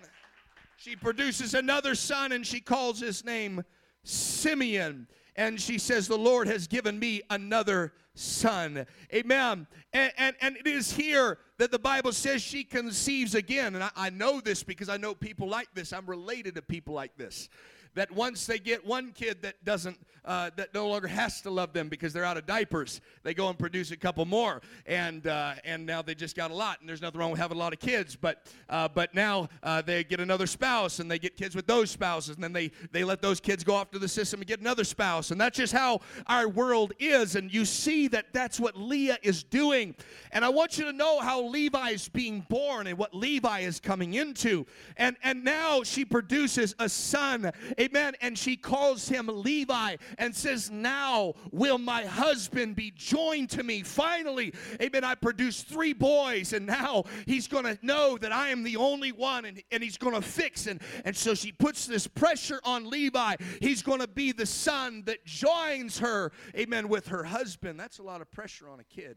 she 0.84 0.96
produces 0.96 1.54
another 1.54 1.94
son 1.94 2.30
and 2.30 2.46
she 2.46 2.60
calls 2.60 3.00
his 3.00 3.24
name 3.24 3.62
Simeon 4.02 5.08
and 5.34 5.58
she 5.58 5.78
says, 5.78 6.06
The 6.06 6.18
Lord 6.18 6.46
has 6.46 6.66
given 6.66 6.98
me 6.98 7.22
another 7.30 7.94
son. 8.14 8.84
Amen. 9.12 9.66
And, 9.94 10.12
and, 10.18 10.36
and 10.42 10.56
it 10.58 10.66
is 10.66 10.92
here 10.92 11.38
that 11.56 11.70
the 11.70 11.78
Bible 11.78 12.12
says 12.12 12.42
she 12.42 12.64
conceives 12.64 13.34
again. 13.34 13.74
And 13.74 13.82
I, 13.82 13.90
I 13.96 14.10
know 14.10 14.42
this 14.42 14.62
because 14.62 14.90
I 14.90 14.98
know 14.98 15.14
people 15.14 15.48
like 15.48 15.68
this. 15.74 15.90
I'm 15.90 16.04
related 16.04 16.54
to 16.56 16.62
people 16.62 16.92
like 16.92 17.16
this 17.16 17.48
that 17.94 18.10
once 18.10 18.46
they 18.46 18.58
get 18.58 18.84
one 18.84 19.12
kid 19.12 19.42
that 19.42 19.64
doesn't 19.64 19.98
uh, 20.24 20.50
that 20.56 20.72
no 20.72 20.88
longer 20.88 21.06
has 21.06 21.40
to 21.42 21.50
love 21.50 21.72
them 21.72 21.88
because 21.88 22.12
they're 22.12 22.24
out 22.24 22.36
of 22.36 22.46
diapers 22.46 23.00
they 23.22 23.34
go 23.34 23.48
and 23.48 23.58
produce 23.58 23.90
a 23.90 23.96
couple 23.96 24.24
more. 24.24 24.62
And 24.86 25.26
uh, 25.26 25.54
and 25.64 25.84
now 25.84 26.02
they 26.02 26.14
just 26.14 26.36
got 26.36 26.50
a 26.50 26.54
lot 26.54 26.80
and 26.80 26.88
there's 26.88 27.02
nothing 27.02 27.20
wrong 27.20 27.30
with 27.30 27.40
having 27.40 27.56
a 27.56 27.60
lot 27.60 27.72
of 27.72 27.78
kids 27.78 28.16
but 28.16 28.46
uh, 28.68 28.88
but 28.88 29.14
now 29.14 29.48
uh, 29.62 29.82
they 29.82 30.04
get 30.04 30.20
another 30.20 30.46
spouse 30.46 30.98
and 30.98 31.10
they 31.10 31.18
get 31.18 31.36
kids 31.36 31.54
with 31.54 31.66
those 31.66 31.90
spouses 31.90 32.36
and 32.36 32.44
then 32.44 32.52
they 32.52 32.70
they 32.90 33.04
let 33.04 33.20
those 33.20 33.40
kids 33.40 33.64
go 33.64 33.74
off 33.74 33.90
to 33.90 33.98
the 33.98 34.08
system 34.08 34.40
and 34.40 34.46
get 34.46 34.60
another 34.60 34.84
spouse. 34.84 35.30
And 35.30 35.40
that's 35.40 35.58
just 35.58 35.72
how 35.72 36.00
our 36.26 36.48
world 36.48 36.92
is 36.98 37.36
and 37.36 37.52
you 37.52 37.64
see 37.64 38.08
that 38.08 38.26
that's 38.32 38.58
what 38.58 38.76
Leah 38.76 39.18
is 39.22 39.42
doing. 39.42 39.94
And 40.32 40.44
I 40.44 40.48
want 40.48 40.78
you 40.78 40.84
to 40.84 40.92
know 40.92 41.20
how 41.20 41.42
Levi 41.42 41.90
is 41.90 42.08
being 42.08 42.46
born 42.48 42.86
and 42.86 42.96
what 42.98 43.14
Levi 43.14 43.60
is 43.60 43.80
coming 43.80 44.14
into. 44.14 44.66
And 44.96 45.16
and 45.22 45.44
now 45.44 45.82
she 45.82 46.04
produces 46.04 46.74
a 46.78 46.88
son 46.88 47.52
Amen. 47.84 48.14
And 48.20 48.38
she 48.38 48.56
calls 48.56 49.08
him 49.08 49.28
Levi 49.28 49.96
and 50.18 50.34
says, 50.34 50.70
Now 50.70 51.34
will 51.52 51.78
my 51.78 52.04
husband 52.04 52.76
be 52.76 52.90
joined 52.90 53.50
to 53.50 53.62
me. 53.62 53.82
Finally, 53.82 54.54
amen. 54.80 55.04
I 55.04 55.14
produced 55.14 55.66
three 55.68 55.92
boys, 55.92 56.52
and 56.52 56.66
now 56.66 57.04
he's 57.26 57.46
going 57.46 57.64
to 57.64 57.78
know 57.82 58.16
that 58.18 58.32
I 58.32 58.48
am 58.48 58.62
the 58.62 58.76
only 58.76 59.12
one, 59.12 59.44
and, 59.44 59.62
and 59.70 59.82
he's 59.82 59.98
going 59.98 60.14
to 60.14 60.22
fix. 60.22 60.66
And, 60.66 60.80
and 61.04 61.14
so 61.16 61.34
she 61.34 61.52
puts 61.52 61.86
this 61.86 62.06
pressure 62.06 62.60
on 62.64 62.88
Levi. 62.88 63.36
He's 63.60 63.82
going 63.82 64.00
to 64.00 64.08
be 64.08 64.32
the 64.32 64.46
son 64.46 65.02
that 65.06 65.24
joins 65.26 65.98
her, 65.98 66.32
amen, 66.56 66.88
with 66.88 67.08
her 67.08 67.24
husband. 67.24 67.78
That's 67.78 67.98
a 67.98 68.02
lot 68.02 68.20
of 68.20 68.30
pressure 68.30 68.68
on 68.68 68.80
a 68.80 68.84
kid. 68.84 69.16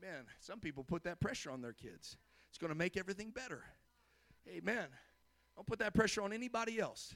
Amen. 0.00 0.24
Some 0.40 0.60
people 0.60 0.84
put 0.84 1.04
that 1.04 1.20
pressure 1.20 1.50
on 1.50 1.62
their 1.62 1.72
kids. 1.72 2.16
It's 2.50 2.58
going 2.58 2.72
to 2.72 2.78
make 2.78 2.96
everything 2.96 3.30
better. 3.30 3.64
Amen. 4.48 4.86
Don't 5.56 5.66
put 5.66 5.78
that 5.80 5.94
pressure 5.94 6.22
on 6.22 6.32
anybody 6.32 6.78
else. 6.78 7.14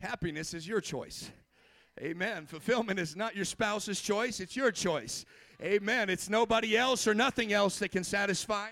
Happiness 0.00 0.54
is 0.54 0.66
your 0.66 0.80
choice. 0.80 1.30
Amen. 2.00 2.46
Fulfillment 2.46 2.98
is 2.98 3.16
not 3.16 3.34
your 3.34 3.44
spouse's 3.44 4.00
choice, 4.00 4.40
it's 4.40 4.56
your 4.56 4.70
choice. 4.70 5.24
Amen. 5.60 6.08
It's 6.08 6.28
nobody 6.28 6.76
else 6.76 7.08
or 7.08 7.14
nothing 7.14 7.52
else 7.52 7.80
that 7.80 7.90
can 7.90 8.04
satisfy. 8.04 8.68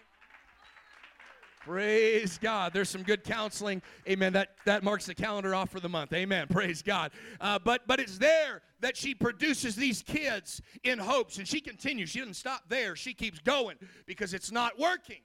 Praise 1.67 2.39
God. 2.39 2.73
There's 2.73 2.89
some 2.89 3.03
good 3.03 3.25
counseling. 3.25 3.83
Amen. 4.09 4.33
That, 4.35 4.51
that 4.67 4.85
marks 4.85 5.07
the 5.07 5.17
calendar 5.17 5.53
off 5.53 5.71
for 5.71 5.81
the 5.81 5.89
month. 5.89 6.13
Amen. 6.13 6.47
Praise 6.51 6.81
God. 6.81 7.11
Uh, 7.41 7.59
but, 7.59 7.89
but 7.89 7.99
it's 7.99 8.19
there 8.19 8.63
that 8.79 8.97
she 8.97 9.17
produces 9.17 9.75
these 9.75 10.01
kids 10.01 10.63
in 10.85 10.97
hopes. 10.97 11.39
And 11.39 11.49
she 11.49 11.61
continues. 11.61 12.11
She 12.11 12.21
doesn't 12.21 12.35
stop 12.35 12.63
there. 12.69 12.95
She 12.95 13.13
keeps 13.15 13.41
going 13.41 13.79
because 14.07 14.33
it's 14.33 14.53
not 14.53 14.79
working. 14.79 15.23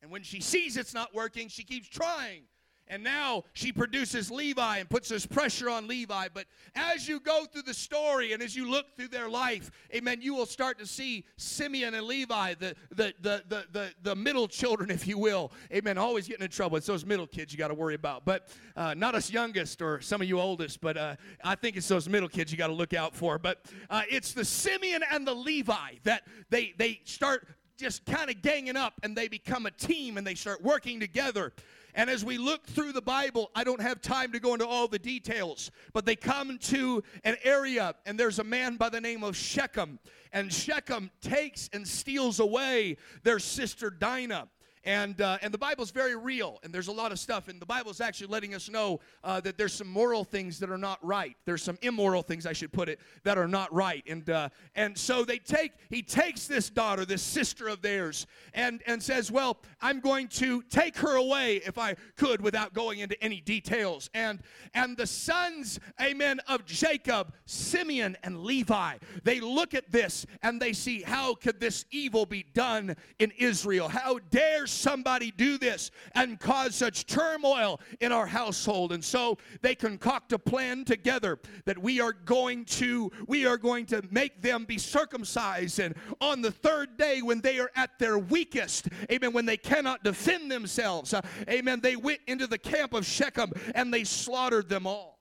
And 0.00 0.10
when 0.10 0.22
she 0.22 0.40
sees 0.40 0.78
it's 0.78 0.94
not 0.94 1.14
working, 1.14 1.48
she 1.48 1.62
keeps 1.62 1.88
trying 1.88 2.44
and 2.88 3.02
now 3.02 3.44
she 3.52 3.72
produces 3.72 4.30
Levi 4.30 4.78
and 4.78 4.88
puts 4.88 5.08
this 5.08 5.26
pressure 5.26 5.68
on 5.68 5.88
Levi. 5.88 6.28
But 6.32 6.46
as 6.74 7.08
you 7.08 7.20
go 7.20 7.44
through 7.44 7.62
the 7.62 7.74
story 7.74 8.32
and 8.32 8.42
as 8.42 8.54
you 8.54 8.70
look 8.70 8.96
through 8.96 9.08
their 9.08 9.28
life, 9.28 9.70
amen, 9.94 10.20
you 10.22 10.34
will 10.34 10.46
start 10.46 10.78
to 10.78 10.86
see 10.86 11.24
Simeon 11.36 11.94
and 11.94 12.06
Levi, 12.06 12.54
the, 12.54 12.74
the, 12.90 13.14
the, 13.20 13.42
the, 13.48 13.64
the, 13.72 13.90
the 14.02 14.14
middle 14.14 14.48
children, 14.48 14.90
if 14.96 15.06
you 15.06 15.18
will. 15.18 15.52
Amen. 15.72 15.98
Always 15.98 16.28
getting 16.28 16.44
in 16.44 16.50
trouble. 16.50 16.76
It's 16.76 16.86
those 16.86 17.04
middle 17.04 17.26
kids 17.26 17.52
you 17.52 17.58
got 17.58 17.68
to 17.68 17.74
worry 17.74 17.94
about. 17.94 18.24
But 18.24 18.48
uh, 18.76 18.94
not 18.94 19.14
us 19.14 19.30
youngest 19.30 19.82
or 19.82 20.00
some 20.00 20.20
of 20.20 20.28
you 20.28 20.40
oldest, 20.40 20.80
but 20.80 20.96
uh, 20.96 21.16
I 21.42 21.54
think 21.54 21.76
it's 21.76 21.88
those 21.88 22.08
middle 22.08 22.28
kids 22.28 22.52
you 22.52 22.58
got 22.58 22.68
to 22.68 22.72
look 22.72 22.94
out 22.94 23.14
for. 23.14 23.38
But 23.38 23.64
uh, 23.90 24.02
it's 24.10 24.32
the 24.32 24.44
Simeon 24.44 25.02
and 25.10 25.26
the 25.26 25.34
Levi 25.34 25.96
that 26.04 26.22
they, 26.50 26.74
they 26.76 27.00
start 27.04 27.46
just 27.76 28.04
kind 28.06 28.30
of 28.30 28.42
ganging 28.42 28.76
up 28.76 28.94
and 29.02 29.16
they 29.16 29.28
become 29.28 29.66
a 29.66 29.70
team 29.70 30.16
and 30.16 30.26
they 30.26 30.34
start 30.34 30.62
working 30.62 31.00
together. 31.00 31.52
And 31.96 32.10
as 32.10 32.22
we 32.22 32.36
look 32.36 32.66
through 32.66 32.92
the 32.92 33.00
Bible, 33.00 33.50
I 33.54 33.64
don't 33.64 33.80
have 33.80 34.02
time 34.02 34.30
to 34.32 34.38
go 34.38 34.52
into 34.52 34.66
all 34.66 34.86
the 34.86 34.98
details, 34.98 35.70
but 35.94 36.04
they 36.04 36.14
come 36.14 36.58
to 36.58 37.02
an 37.24 37.36
area, 37.42 37.94
and 38.04 38.20
there's 38.20 38.38
a 38.38 38.44
man 38.44 38.76
by 38.76 38.90
the 38.90 39.00
name 39.00 39.24
of 39.24 39.34
Shechem. 39.34 39.98
And 40.30 40.52
Shechem 40.52 41.10
takes 41.22 41.70
and 41.72 41.88
steals 41.88 42.38
away 42.38 42.98
their 43.22 43.38
sister 43.38 43.88
Dinah. 43.88 44.48
And, 44.86 45.20
uh, 45.20 45.38
and 45.42 45.52
the 45.52 45.58
Bible's 45.58 45.90
very 45.90 46.14
real, 46.14 46.60
and 46.62 46.72
there's 46.72 46.86
a 46.86 46.92
lot 46.92 47.10
of 47.10 47.18
stuff. 47.18 47.48
And 47.48 47.60
the 47.60 47.66
Bible's 47.66 48.00
actually 48.00 48.28
letting 48.28 48.54
us 48.54 48.70
know 48.70 49.00
uh, 49.24 49.40
that 49.40 49.58
there's 49.58 49.72
some 49.72 49.88
moral 49.88 50.22
things 50.22 50.60
that 50.60 50.70
are 50.70 50.78
not 50.78 51.04
right. 51.04 51.36
There's 51.44 51.62
some 51.62 51.76
immoral 51.82 52.22
things, 52.22 52.46
I 52.46 52.52
should 52.52 52.72
put 52.72 52.88
it, 52.88 53.00
that 53.24 53.36
are 53.36 53.48
not 53.48 53.74
right. 53.74 54.04
And, 54.08 54.30
uh, 54.30 54.48
and 54.76 54.96
so 54.96 55.24
they 55.24 55.38
take, 55.38 55.72
he 55.90 56.02
takes 56.02 56.46
this 56.46 56.70
daughter, 56.70 57.04
this 57.04 57.20
sister 57.20 57.66
of 57.66 57.82
theirs, 57.82 58.28
and, 58.54 58.80
and 58.86 59.02
says, 59.02 59.32
Well, 59.32 59.58
I'm 59.80 59.98
going 59.98 60.28
to 60.28 60.62
take 60.70 60.96
her 60.98 61.16
away 61.16 61.56
if 61.66 61.78
I 61.78 61.96
could 62.16 62.40
without 62.40 62.72
going 62.72 63.00
into 63.00 63.20
any 63.20 63.40
details. 63.40 64.08
And, 64.14 64.38
and 64.72 64.96
the 64.96 65.08
sons, 65.08 65.80
amen, 66.00 66.38
of 66.46 66.64
Jacob, 66.64 67.34
Simeon 67.44 68.16
and 68.22 68.44
Levi, 68.44 68.98
they 69.24 69.40
look 69.40 69.74
at 69.74 69.90
this 69.90 70.26
and 70.42 70.62
they 70.62 70.72
see 70.72 71.02
how 71.02 71.34
could 71.34 71.58
this 71.58 71.86
evil 71.90 72.24
be 72.24 72.44
done 72.54 72.94
in 73.18 73.32
Israel? 73.36 73.88
How 73.88 74.20
dare 74.30 74.68
somebody 74.76 75.30
do 75.30 75.58
this 75.58 75.90
and 76.14 76.38
cause 76.38 76.74
such 76.74 77.06
turmoil 77.06 77.80
in 78.00 78.12
our 78.12 78.26
household. 78.26 78.92
And 78.92 79.04
so 79.04 79.38
they 79.62 79.74
concoct 79.74 80.32
a 80.32 80.38
plan 80.38 80.84
together 80.84 81.38
that 81.64 81.78
we 81.78 82.00
are 82.00 82.12
going 82.12 82.64
to 82.66 83.10
we 83.26 83.46
are 83.46 83.56
going 83.56 83.86
to 83.86 84.02
make 84.10 84.42
them 84.42 84.64
be 84.64 84.78
circumcised 84.78 85.80
and 85.80 85.94
on 86.20 86.42
the 86.42 86.50
third 86.50 86.96
day 86.96 87.22
when 87.22 87.40
they 87.40 87.58
are 87.58 87.70
at 87.76 87.98
their 87.98 88.18
weakest, 88.18 88.88
amen, 89.10 89.32
when 89.32 89.46
they 89.46 89.56
cannot 89.56 90.04
defend 90.04 90.50
themselves, 90.50 91.14
uh, 91.14 91.20
amen, 91.48 91.80
they 91.80 91.96
went 91.96 92.20
into 92.26 92.46
the 92.46 92.58
camp 92.58 92.94
of 92.94 93.06
Shechem 93.06 93.52
and 93.74 93.92
they 93.92 94.04
slaughtered 94.04 94.68
them 94.68 94.86
all. 94.86 95.18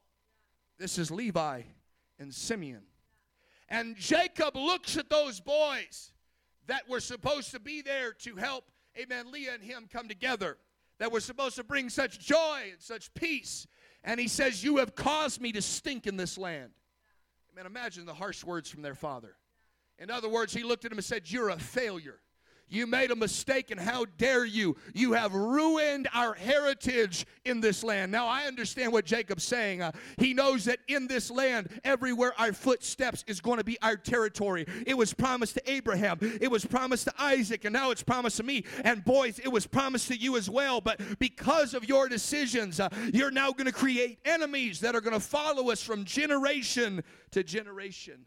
This 0.77 0.97
is 0.97 1.11
Levi 1.11 1.61
and 2.19 2.33
Simeon. 2.33 2.83
And 3.69 3.95
Jacob 3.95 4.55
looks 4.55 4.97
at 4.97 5.09
those 5.09 5.39
boys 5.39 6.11
that 6.67 6.87
were 6.89 6.99
supposed 6.99 7.51
to 7.51 7.59
be 7.59 7.81
there 7.81 8.13
to 8.13 8.35
help 8.35 8.65
amen, 8.97 9.31
Leah 9.31 9.53
and 9.53 9.63
him 9.63 9.87
come 9.91 10.07
together 10.07 10.57
that 10.99 11.11
were 11.11 11.19
supposed 11.19 11.55
to 11.55 11.63
bring 11.63 11.89
such 11.89 12.19
joy 12.19 12.69
and 12.71 12.81
such 12.81 13.13
peace. 13.13 13.67
And 14.03 14.19
he 14.19 14.27
says, 14.27 14.63
You 14.63 14.77
have 14.77 14.95
caused 14.95 15.41
me 15.41 15.51
to 15.53 15.61
stink 15.61 16.07
in 16.07 16.17
this 16.17 16.37
land. 16.37 16.71
Amen. 17.51 17.65
Imagine 17.65 18.05
the 18.05 18.13
harsh 18.13 18.43
words 18.43 18.69
from 18.69 18.81
their 18.81 18.95
father. 18.95 19.35
In 19.97 20.11
other 20.11 20.29
words, 20.29 20.53
he 20.53 20.63
looked 20.63 20.85
at 20.85 20.91
him 20.91 20.97
and 20.97 21.05
said, 21.05 21.29
You're 21.29 21.49
a 21.49 21.59
failure. 21.59 22.19
You 22.67 22.87
made 22.87 23.11
a 23.11 23.15
mistake, 23.15 23.69
and 23.69 23.79
how 23.79 24.05
dare 24.17 24.43
you? 24.43 24.75
You 24.93 25.13
have 25.13 25.35
ruined 25.35 26.07
our 26.13 26.33
heritage 26.33 27.27
in 27.45 27.61
this 27.61 27.83
land. 27.83 28.11
Now, 28.11 28.27
I 28.27 28.45
understand 28.45 28.91
what 28.91 29.05
Jacob's 29.05 29.43
saying. 29.43 29.83
Uh, 29.83 29.91
he 30.17 30.33
knows 30.33 30.65
that 30.65 30.79
in 30.87 31.05
this 31.07 31.29
land, 31.29 31.69
everywhere 31.83 32.33
our 32.39 32.53
footsteps 32.53 33.23
is 33.27 33.39
going 33.39 33.59
to 33.59 33.63
be 33.63 33.77
our 33.83 33.95
territory. 33.95 34.65
It 34.87 34.97
was 34.97 35.13
promised 35.13 35.53
to 35.55 35.71
Abraham, 35.71 36.17
it 36.41 36.49
was 36.49 36.65
promised 36.65 37.05
to 37.05 37.13
Isaac, 37.19 37.65
and 37.65 37.73
now 37.73 37.91
it's 37.91 38.03
promised 38.03 38.37
to 38.37 38.43
me. 38.43 38.65
And 38.83 39.05
boys, 39.05 39.37
it 39.37 39.49
was 39.49 39.67
promised 39.67 40.07
to 40.07 40.17
you 40.17 40.35
as 40.35 40.49
well. 40.49 40.81
But 40.81 41.19
because 41.19 41.75
of 41.75 41.87
your 41.87 42.09
decisions, 42.09 42.79
uh, 42.79 42.89
you're 43.13 43.31
now 43.31 43.51
going 43.51 43.67
to 43.67 43.71
create 43.71 44.19
enemies 44.25 44.79
that 44.79 44.95
are 44.95 45.01
going 45.01 45.13
to 45.13 45.19
follow 45.19 45.69
us 45.69 45.83
from 45.83 46.03
generation 46.03 47.03
to 47.29 47.43
generation. 47.43 48.25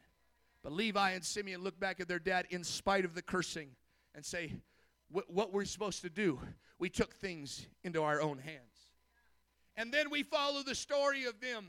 But 0.62 0.72
Levi 0.72 1.10
and 1.10 1.24
Simeon 1.24 1.62
look 1.62 1.78
back 1.80 1.98
at 1.98 2.06
their 2.06 2.18
dad 2.20 2.46
in 2.50 2.62
spite 2.62 3.04
of 3.04 3.14
the 3.14 3.22
cursing 3.22 3.70
and 4.18 4.26
say, 4.26 4.52
what 5.10 5.52
we're 5.52 5.64
supposed 5.64 6.02
to 6.02 6.10
do. 6.10 6.40
We 6.80 6.90
took 6.90 7.14
things 7.14 7.68
into 7.84 8.02
our 8.02 8.20
own 8.20 8.38
hands. 8.38 8.88
And 9.76 9.94
then 9.94 10.10
we 10.10 10.24
follow 10.24 10.64
the 10.64 10.74
story 10.74 11.24
of 11.24 11.40
them. 11.40 11.68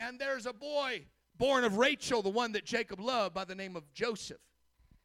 And 0.00 0.18
there's 0.18 0.46
a 0.46 0.52
boy 0.52 1.02
born 1.38 1.62
of 1.62 1.76
Rachel, 1.76 2.22
the 2.22 2.28
one 2.28 2.50
that 2.52 2.64
Jacob 2.64 2.98
loved, 2.98 3.34
by 3.34 3.44
the 3.44 3.54
name 3.54 3.76
of 3.76 3.92
Joseph. 3.92 4.40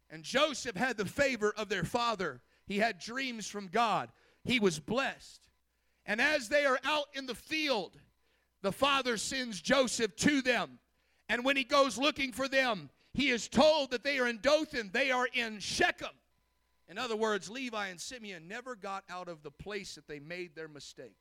And 0.10 0.24
Joseph 0.24 0.76
had 0.76 0.98
the 0.98 1.06
favor 1.06 1.54
of 1.56 1.70
their 1.70 1.84
father. 1.84 2.42
He 2.66 2.80
had 2.80 2.98
dreams 2.98 3.46
from 3.48 3.68
God. 3.68 4.10
He 4.44 4.60
was 4.60 4.80
blessed. 4.80 5.42
And 6.08 6.20
as 6.20 6.50
they 6.50 6.66
are 6.66 6.80
out 6.84 7.10
in 7.14 7.28
the 7.28 7.36
field, 7.36 7.96
the 8.64 8.72
father 8.72 9.18
sends 9.18 9.62
Joseph 9.62 10.16
to 10.16 10.42
them. 10.42 10.80
And 11.30 11.46
when 11.46 11.58
he 11.58 11.64
goes 11.64 12.00
looking 12.00 12.32
for 12.32 12.48
them, 12.48 12.90
he 13.14 13.30
is 13.30 13.48
told 13.48 13.92
that 13.92 14.04
they 14.04 14.18
are 14.18 14.28
in 14.28 14.40
Dothan, 14.40 14.90
they 14.94 15.12
are 15.12 15.28
in 15.32 15.60
Shechem. 15.60 16.10
In 16.88 16.98
other 16.98 17.16
words, 17.16 17.50
Levi 17.50 17.88
and 17.88 18.00
Simeon 18.00 18.48
never 18.48 18.76
got 18.76 19.04
out 19.10 19.28
of 19.28 19.42
the 19.42 19.52
place 19.52 19.96
that 19.96 20.08
they 20.08 20.20
made 20.20 20.56
their 20.56 20.68
mistake. 20.68 21.16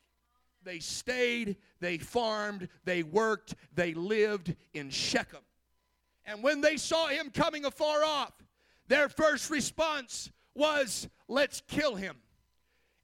They 0.62 0.78
stayed, 0.78 1.56
they 1.80 1.98
farmed, 1.98 2.68
they 2.84 3.02
worked, 3.02 3.54
they 3.74 3.94
lived 3.94 4.54
in 4.72 4.90
Shechem. 4.90 5.42
And 6.24 6.42
when 6.42 6.60
they 6.60 6.76
saw 6.76 7.08
him 7.08 7.30
coming 7.30 7.64
afar 7.64 8.02
off, 8.02 8.32
their 8.88 9.08
first 9.08 9.50
response 9.50 10.30
was, 10.54 11.08
Let's 11.28 11.62
kill 11.66 11.94
him. 11.94 12.16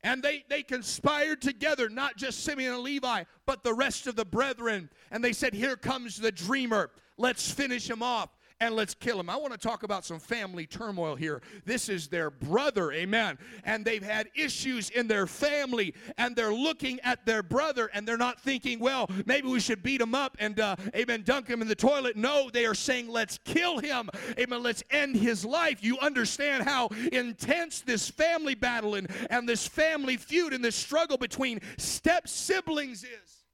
And 0.03 0.23
they, 0.23 0.45
they 0.49 0.63
conspired 0.63 1.43
together, 1.43 1.91
not 1.91 2.17
just 2.17 2.43
Simeon 2.45 2.75
and 2.75 2.83
Levi, 2.83 3.25
but 3.45 3.63
the 3.63 3.75
rest 3.75 4.07
of 4.07 4.17
the 4.17 4.25
brethren. 4.25 4.89
And 5.11 5.23
they 5.23 5.35
said, 5.35 5.55
Here 5.55 5.77
comes 5.77 6.19
the 6.19 6.33
dreamer. 6.33 6.91
Let's 7.19 7.51
finish 7.51 7.89
him 7.89 8.03
off 8.03 8.31
and 8.61 8.77
let's 8.77 8.95
kill 8.95 9.19
him. 9.19 9.31
I 9.31 9.37
want 9.37 9.53
to 9.53 9.59
talk 9.59 9.83
about 9.83 10.05
some 10.05 10.19
family 10.19 10.67
turmoil 10.67 11.17
here. 11.17 11.41
This 11.65 11.89
is 11.89 12.09
their 12.09 12.31
brother, 12.31 12.93
amen. 12.93 13.39
And 13.65 13.85
they've 13.85 14.03
had 14.03 14.29
issues 14.35 14.91
in 14.91 15.09
their 15.09 15.27
family, 15.27 15.95
and 16.19 16.37
they're 16.37 16.53
looking 16.53 17.01
at 17.01 17.25
their 17.25 17.43
brother, 17.43 17.91
and 17.95 18.07
they're 18.07 18.19
not 18.19 18.41
thinking, 18.41 18.79
well, 18.79 19.09
maybe 19.25 19.49
we 19.49 19.61
should 19.61 19.83
beat 19.83 20.01
him 20.01 20.15
up 20.15 20.37
and, 20.39 20.61
uh, 20.61 20.77
amen, 20.95 21.23
dunk 21.23 21.49
him 21.49 21.63
in 21.63 21.69
the 21.69 21.75
toilet. 21.75 22.17
No, 22.17 22.51
they 22.51 22.67
are 22.67 22.75
saying, 22.75 23.09
let's 23.09 23.39
kill 23.39 23.79
him, 23.79 24.11
amen, 24.39 24.63
let's 24.63 24.83
end 24.91 25.17
his 25.17 25.45
life. 25.45 25.83
You 25.83 25.99
understand 25.99 26.65
how 26.65 26.89
intense 27.13 27.81
this 27.81 28.11
family 28.11 28.55
battle 28.55 28.95
and, 28.95 29.11
and 29.31 29.49
this 29.49 29.67
family 29.67 30.19
feud 30.19 30.53
and 30.53 30.63
this 30.63 30.77
struggle 30.77 31.17
between 31.17 31.61
step 31.79 32.29
siblings 32.29 33.05
is. 33.05 33.45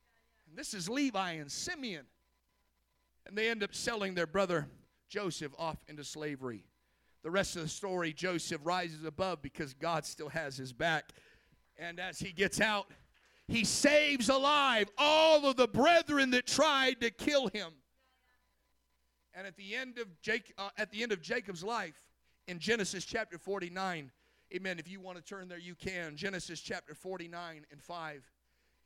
And 0.49 0.59
this 0.59 0.75
is 0.75 0.89
Levi 0.89 1.33
and 1.33 1.51
Simeon. 1.51 2.07
And 3.27 3.37
they 3.37 3.49
end 3.49 3.63
up 3.63 3.75
selling 3.75 4.15
their 4.15 4.27
brother 4.27 4.69
Joseph 5.09 5.53
off 5.59 5.77
into 5.89 6.05
slavery. 6.05 6.65
The 7.23 7.31
rest 7.31 7.57
of 7.57 7.63
the 7.63 7.69
story, 7.69 8.13
Joseph 8.13 8.61
rises 8.65 9.05
above 9.05 9.43
because 9.43 9.75
God 9.75 10.07
still 10.07 10.29
has 10.29 10.57
his 10.57 10.73
back. 10.73 11.11
And 11.77 11.99
as 11.99 12.19
he 12.19 12.33
gets 12.33 12.61
out, 12.61 12.87
he 13.49 13.65
saves 13.65 14.29
alive 14.29 14.89
all 14.99 15.47
of 15.47 15.57
the 15.57 15.69
brethren 15.69 16.31
that 16.31 16.47
tried 16.47 17.01
to 17.01 17.11
kill 17.11 17.49
him. 17.49 17.73
And 19.35 19.47
at 19.47 19.57
the 19.57 19.75
end 19.75 19.99
of 19.99 20.07
uh, 20.57 20.71
at 20.79 20.91
the 20.91 21.03
end 21.03 21.13
of 21.13 21.21
Jacob's 21.21 21.63
life, 21.63 22.01
in 22.49 22.59
Genesis 22.59 23.05
chapter 23.05 23.39
49, 23.39 24.11
amen. 24.55 24.79
If 24.79 24.89
you 24.89 25.01
want 25.01 25.19
to 25.19 25.23
turn 25.23 25.49
there, 25.49 25.59
you 25.59 25.75
can. 25.75 26.17
Genesis 26.17 26.61
chapter 26.61 26.95
49 26.95 27.67
and 27.71 27.83
5. 27.83 28.23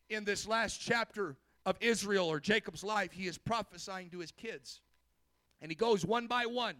In 0.09 0.25
this 0.25 0.49
last 0.49 0.81
chapter 0.81 1.37
of 1.67 1.77
Israel 1.81 2.27
or 2.27 2.41
Jacob's 2.41 2.83
life, 2.83 3.12
he 3.12 3.27
is 3.27 3.39
prophesying 3.39 4.11
to 4.11 4.19
his 4.19 4.33
kids. 4.33 4.81
And 5.61 5.71
he 5.71 5.76
goes 5.76 6.05
one 6.05 6.26
by 6.26 6.47
one. 6.47 6.76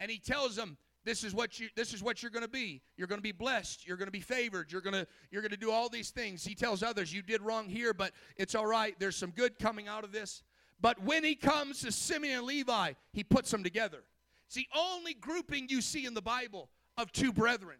And 0.00 0.10
he 0.10 0.18
tells 0.18 0.56
them, 0.56 0.76
this 1.04 1.24
is 1.24 1.34
what 1.34 1.58
you 1.58 1.68
this 1.74 1.94
is 1.94 2.02
what 2.02 2.22
you're 2.22 2.30
going 2.30 2.44
to 2.44 2.50
be. 2.50 2.82
You're 2.96 3.06
going 3.06 3.18
to 3.18 3.22
be 3.22 3.32
blessed. 3.32 3.86
You're 3.86 3.96
going 3.96 4.08
to 4.08 4.12
be 4.12 4.20
favored. 4.20 4.70
You're 4.70 4.82
going 4.82 4.94
to 4.94 5.06
you're 5.30 5.42
going 5.42 5.52
to 5.52 5.56
do 5.56 5.70
all 5.70 5.88
these 5.88 6.10
things. 6.10 6.44
He 6.44 6.54
tells 6.54 6.82
others, 6.82 7.12
you 7.12 7.22
did 7.22 7.40
wrong 7.40 7.68
here, 7.68 7.94
but 7.94 8.12
it's 8.36 8.54
all 8.54 8.66
right. 8.66 8.94
There's 8.98 9.16
some 9.16 9.30
good 9.30 9.58
coming 9.58 9.88
out 9.88 10.04
of 10.04 10.12
this. 10.12 10.42
But 10.80 11.02
when 11.02 11.24
he 11.24 11.34
comes 11.34 11.80
to 11.80 11.92
Simeon 11.92 12.38
and 12.38 12.46
Levi, 12.46 12.92
he 13.12 13.24
puts 13.24 13.50
them 13.50 13.64
together. 13.64 14.04
It's 14.46 14.54
the 14.54 14.68
only 14.76 15.14
grouping 15.14 15.66
you 15.68 15.80
see 15.80 16.04
in 16.06 16.14
the 16.14 16.22
Bible 16.22 16.68
of 16.96 17.10
two 17.12 17.32
brethren. 17.32 17.78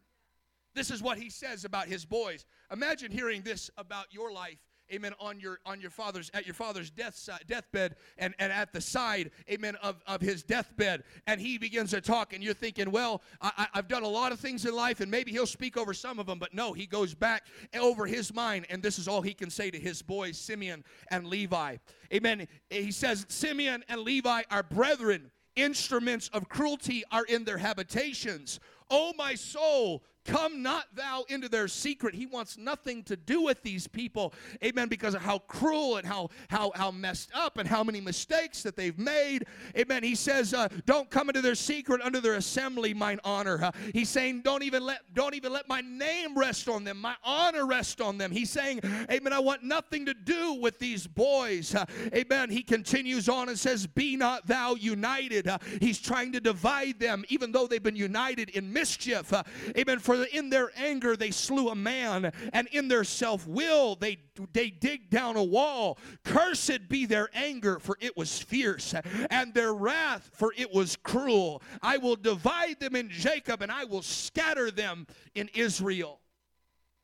This 0.74 0.90
is 0.90 1.02
what 1.02 1.18
he 1.18 1.30
says 1.30 1.64
about 1.64 1.86
his 1.86 2.04
boys. 2.04 2.44
Imagine 2.72 3.10
hearing 3.10 3.42
this 3.42 3.70
about 3.76 4.06
your 4.10 4.32
life 4.32 4.58
amen, 4.92 5.12
on 5.20 5.40
your 5.40 5.58
on 5.66 5.80
your 5.80 5.90
father's 5.90 6.30
at 6.34 6.46
your 6.46 6.54
father's 6.54 6.90
death 6.90 7.28
deathbed 7.46 7.96
and, 8.18 8.34
and 8.38 8.52
at 8.52 8.72
the 8.72 8.80
side, 8.80 9.30
amen, 9.50 9.76
of, 9.82 10.02
of 10.06 10.20
his 10.20 10.42
deathbed. 10.42 11.04
And 11.26 11.40
he 11.40 11.58
begins 11.58 11.90
to 11.90 12.00
talk, 12.00 12.32
and 12.32 12.42
you're 12.42 12.54
thinking, 12.54 12.90
well, 12.90 13.22
I, 13.40 13.66
I've 13.74 13.88
done 13.88 14.02
a 14.02 14.08
lot 14.08 14.32
of 14.32 14.40
things 14.40 14.64
in 14.64 14.74
life, 14.74 15.00
and 15.00 15.10
maybe 15.10 15.30
he'll 15.30 15.46
speak 15.46 15.76
over 15.76 15.94
some 15.94 16.18
of 16.18 16.26
them, 16.26 16.38
but 16.38 16.54
no, 16.54 16.72
he 16.72 16.86
goes 16.86 17.14
back 17.14 17.46
over 17.78 18.06
his 18.06 18.32
mind, 18.34 18.66
and 18.70 18.82
this 18.82 18.98
is 18.98 19.08
all 19.08 19.22
he 19.22 19.34
can 19.34 19.50
say 19.50 19.70
to 19.70 19.78
his 19.78 20.02
boys, 20.02 20.38
Simeon 20.38 20.84
and 21.10 21.26
Levi. 21.26 21.76
Amen. 22.12 22.46
He 22.70 22.92
says, 22.92 23.26
Simeon 23.28 23.84
and 23.88 24.00
Levi 24.00 24.42
are 24.50 24.62
brethren. 24.62 25.30
Instruments 25.56 26.28
of 26.32 26.48
cruelty 26.48 27.02
are 27.10 27.24
in 27.24 27.44
their 27.44 27.58
habitations. 27.58 28.60
O 28.90 29.12
my 29.18 29.34
soul, 29.34 30.04
Come 30.24 30.62
not 30.62 30.84
thou 30.94 31.24
into 31.28 31.48
their 31.48 31.68
secret. 31.68 32.14
He 32.14 32.26
wants 32.26 32.58
nothing 32.58 33.02
to 33.04 33.16
do 33.16 33.42
with 33.42 33.62
these 33.62 33.86
people. 33.86 34.34
Amen. 34.64 34.88
Because 34.88 35.14
of 35.14 35.22
how 35.22 35.38
cruel 35.40 35.96
and 35.96 36.06
how 36.06 36.28
how 36.48 36.72
how 36.74 36.90
messed 36.90 37.30
up 37.34 37.58
and 37.58 37.68
how 37.68 37.82
many 37.82 38.00
mistakes 38.00 38.62
that 38.62 38.76
they've 38.76 38.98
made. 38.98 39.46
Amen. 39.76 40.02
He 40.02 40.14
says, 40.14 40.52
uh, 40.52 40.68
"Don't 40.86 41.08
come 41.08 41.28
into 41.28 41.40
their 41.40 41.54
secret 41.54 42.02
under 42.02 42.20
their 42.20 42.34
assembly, 42.34 42.92
mine 42.92 43.20
honor." 43.24 43.62
Uh, 43.62 43.70
he's 43.94 44.08
saying, 44.08 44.42
"Don't 44.42 44.62
even 44.62 44.84
let 44.84 45.00
don't 45.14 45.34
even 45.34 45.52
let 45.52 45.68
my 45.68 45.80
name 45.80 46.36
rest 46.36 46.68
on 46.68 46.84
them. 46.84 47.00
My 47.00 47.14
honor 47.24 47.66
rest 47.66 48.00
on 48.00 48.18
them." 48.18 48.30
He's 48.30 48.50
saying, 48.50 48.80
"Amen. 49.10 49.32
I 49.32 49.38
want 49.38 49.62
nothing 49.62 50.04
to 50.06 50.14
do 50.14 50.54
with 50.54 50.78
these 50.78 51.06
boys." 51.06 51.74
Uh, 51.74 51.86
amen. 52.14 52.50
He 52.50 52.62
continues 52.62 53.28
on 53.28 53.48
and 53.48 53.58
says, 53.58 53.86
"Be 53.86 54.16
not 54.16 54.46
thou 54.46 54.74
united." 54.74 55.48
Uh, 55.48 55.58
he's 55.80 55.98
trying 55.98 56.32
to 56.32 56.40
divide 56.40 56.98
them, 56.98 57.24
even 57.28 57.52
though 57.52 57.66
they've 57.66 57.82
been 57.82 57.96
united 57.96 58.50
in 58.50 58.72
mischief. 58.72 59.32
Uh, 59.32 59.42
amen. 59.76 59.98
In 60.24 60.50
their 60.50 60.70
anger 60.76 61.16
they 61.16 61.30
slew 61.30 61.68
a 61.70 61.74
man, 61.74 62.32
and 62.52 62.68
in 62.68 62.88
their 62.88 63.04
self 63.04 63.46
will 63.46 63.94
they, 63.96 64.18
they 64.52 64.70
dig 64.70 65.10
down 65.10 65.36
a 65.36 65.42
wall. 65.42 65.98
Cursed 66.24 66.88
be 66.88 67.06
their 67.06 67.28
anger, 67.34 67.78
for 67.78 67.96
it 68.00 68.16
was 68.16 68.40
fierce, 68.40 68.94
and 69.30 69.54
their 69.54 69.74
wrath, 69.74 70.30
for 70.32 70.52
it 70.56 70.72
was 70.72 70.96
cruel. 70.96 71.62
I 71.82 71.98
will 71.98 72.16
divide 72.16 72.80
them 72.80 72.96
in 72.96 73.08
Jacob, 73.10 73.62
and 73.62 73.70
I 73.72 73.84
will 73.84 74.02
scatter 74.02 74.70
them 74.70 75.06
in 75.34 75.48
Israel. 75.54 76.20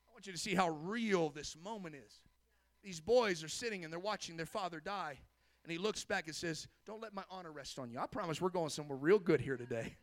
I 0.08 0.12
want 0.12 0.26
you 0.26 0.32
to 0.32 0.38
see 0.38 0.54
how 0.54 0.70
real 0.70 1.30
this 1.30 1.56
moment 1.62 1.94
is. 1.94 2.20
These 2.82 3.00
boys 3.00 3.42
are 3.42 3.48
sitting 3.48 3.82
and 3.82 3.92
they're 3.92 3.98
watching 3.98 4.36
their 4.36 4.46
father 4.46 4.78
die. 4.78 5.18
And 5.64 5.72
he 5.72 5.78
looks 5.78 6.04
back 6.04 6.26
and 6.26 6.36
says, 6.36 6.68
Don't 6.86 7.00
let 7.00 7.14
my 7.14 7.24
honor 7.30 7.50
rest 7.50 7.78
on 7.78 7.90
you. 7.90 7.98
I 7.98 8.06
promise 8.06 8.40
we're 8.40 8.50
going 8.50 8.68
somewhere 8.68 8.98
real 8.98 9.18
good 9.18 9.40
here 9.40 9.56
today. 9.56 9.96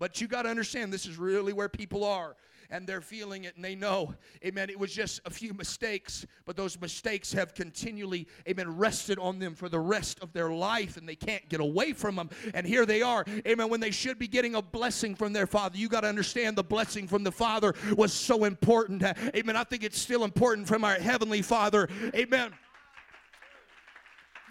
But 0.00 0.20
you 0.20 0.26
got 0.26 0.42
to 0.42 0.48
understand 0.48 0.92
this 0.92 1.06
is 1.06 1.18
really 1.18 1.52
where 1.52 1.68
people 1.68 2.04
are 2.04 2.34
and 2.70 2.86
they're 2.86 3.02
feeling 3.02 3.44
it 3.44 3.54
and 3.56 3.64
they 3.64 3.74
know, 3.74 4.14
amen, 4.44 4.70
it 4.70 4.78
was 4.78 4.92
just 4.92 5.20
a 5.26 5.30
few 5.30 5.52
mistakes, 5.52 6.24
but 6.46 6.56
those 6.56 6.80
mistakes 6.80 7.32
have 7.32 7.52
continually, 7.52 8.26
amen, 8.48 8.78
rested 8.78 9.18
on 9.18 9.38
them 9.38 9.54
for 9.54 9.68
the 9.68 9.78
rest 9.78 10.18
of 10.20 10.32
their 10.32 10.50
life 10.50 10.96
and 10.96 11.06
they 11.06 11.16
can't 11.16 11.46
get 11.50 11.60
away 11.60 11.92
from 11.92 12.16
them. 12.16 12.30
And 12.54 12.66
here 12.66 12.86
they 12.86 13.02
are, 13.02 13.26
amen, 13.46 13.68
when 13.68 13.80
they 13.80 13.90
should 13.90 14.18
be 14.18 14.28
getting 14.28 14.54
a 14.54 14.62
blessing 14.62 15.14
from 15.14 15.34
their 15.34 15.46
father. 15.46 15.76
You 15.76 15.88
got 15.88 16.00
to 16.00 16.08
understand 16.08 16.56
the 16.56 16.64
blessing 16.64 17.06
from 17.06 17.22
the 17.22 17.32
father 17.32 17.74
was 17.94 18.12
so 18.12 18.44
important. 18.44 19.02
Amen. 19.36 19.56
I 19.56 19.64
think 19.64 19.84
it's 19.84 19.98
still 19.98 20.24
important 20.24 20.66
from 20.66 20.82
our 20.82 20.94
heavenly 20.94 21.42
father. 21.42 21.88
Amen. 22.14 22.52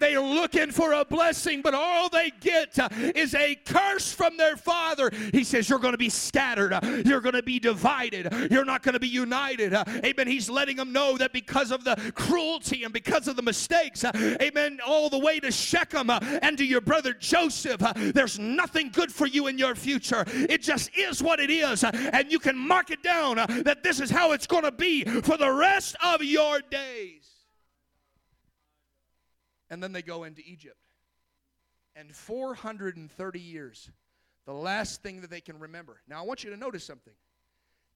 They're 0.00 0.20
looking 0.20 0.70
for 0.70 0.94
a 0.94 1.04
blessing, 1.04 1.60
but 1.62 1.74
all 1.74 2.08
they 2.08 2.32
get 2.40 2.78
uh, 2.78 2.88
is 3.14 3.34
a 3.34 3.54
curse 3.54 4.12
from 4.12 4.36
their 4.36 4.56
father. 4.56 5.10
He 5.32 5.44
says, 5.44 5.68
You're 5.68 5.78
going 5.78 5.92
to 5.92 5.98
be 5.98 6.08
scattered. 6.08 6.76
You're 7.06 7.20
going 7.20 7.34
to 7.34 7.42
be 7.42 7.58
divided. 7.58 8.50
You're 8.50 8.64
not 8.64 8.82
going 8.82 8.94
to 8.94 9.00
be 9.00 9.08
united. 9.08 9.74
Amen. 9.74 10.26
He's 10.26 10.48
letting 10.48 10.76
them 10.76 10.92
know 10.92 11.16
that 11.18 11.32
because 11.32 11.70
of 11.70 11.84
the 11.84 12.12
cruelty 12.14 12.84
and 12.84 12.92
because 12.92 13.28
of 13.28 13.36
the 13.36 13.42
mistakes, 13.42 14.04
amen, 14.04 14.80
all 14.86 15.10
the 15.10 15.18
way 15.18 15.38
to 15.40 15.50
Shechem 15.50 16.10
and 16.10 16.56
to 16.56 16.64
your 16.64 16.80
brother 16.80 17.12
Joseph, 17.12 17.80
there's 18.14 18.38
nothing 18.38 18.90
good 18.90 19.12
for 19.12 19.26
you 19.26 19.46
in 19.48 19.58
your 19.58 19.74
future. 19.74 20.24
It 20.26 20.62
just 20.62 20.90
is 20.96 21.22
what 21.22 21.40
it 21.40 21.50
is. 21.50 21.84
And 21.84 22.32
you 22.32 22.38
can 22.38 22.56
mark 22.56 22.90
it 22.90 23.02
down 23.02 23.36
that 23.36 23.82
this 23.82 24.00
is 24.00 24.10
how 24.10 24.32
it's 24.32 24.46
going 24.46 24.64
to 24.64 24.72
be 24.72 25.04
for 25.04 25.36
the 25.36 25.52
rest 25.52 25.96
of 26.02 26.22
your 26.22 26.60
days 26.70 27.29
and 29.70 29.82
then 29.82 29.92
they 29.92 30.02
go 30.02 30.24
into 30.24 30.42
Egypt. 30.44 30.76
And 31.96 32.14
430 32.14 33.40
years, 33.40 33.90
the 34.46 34.52
last 34.52 35.02
thing 35.02 35.20
that 35.20 35.30
they 35.30 35.40
can 35.40 35.58
remember. 35.58 36.00
Now, 36.08 36.20
I 36.20 36.26
want 36.26 36.44
you 36.44 36.50
to 36.50 36.56
notice 36.56 36.84
something. 36.84 37.12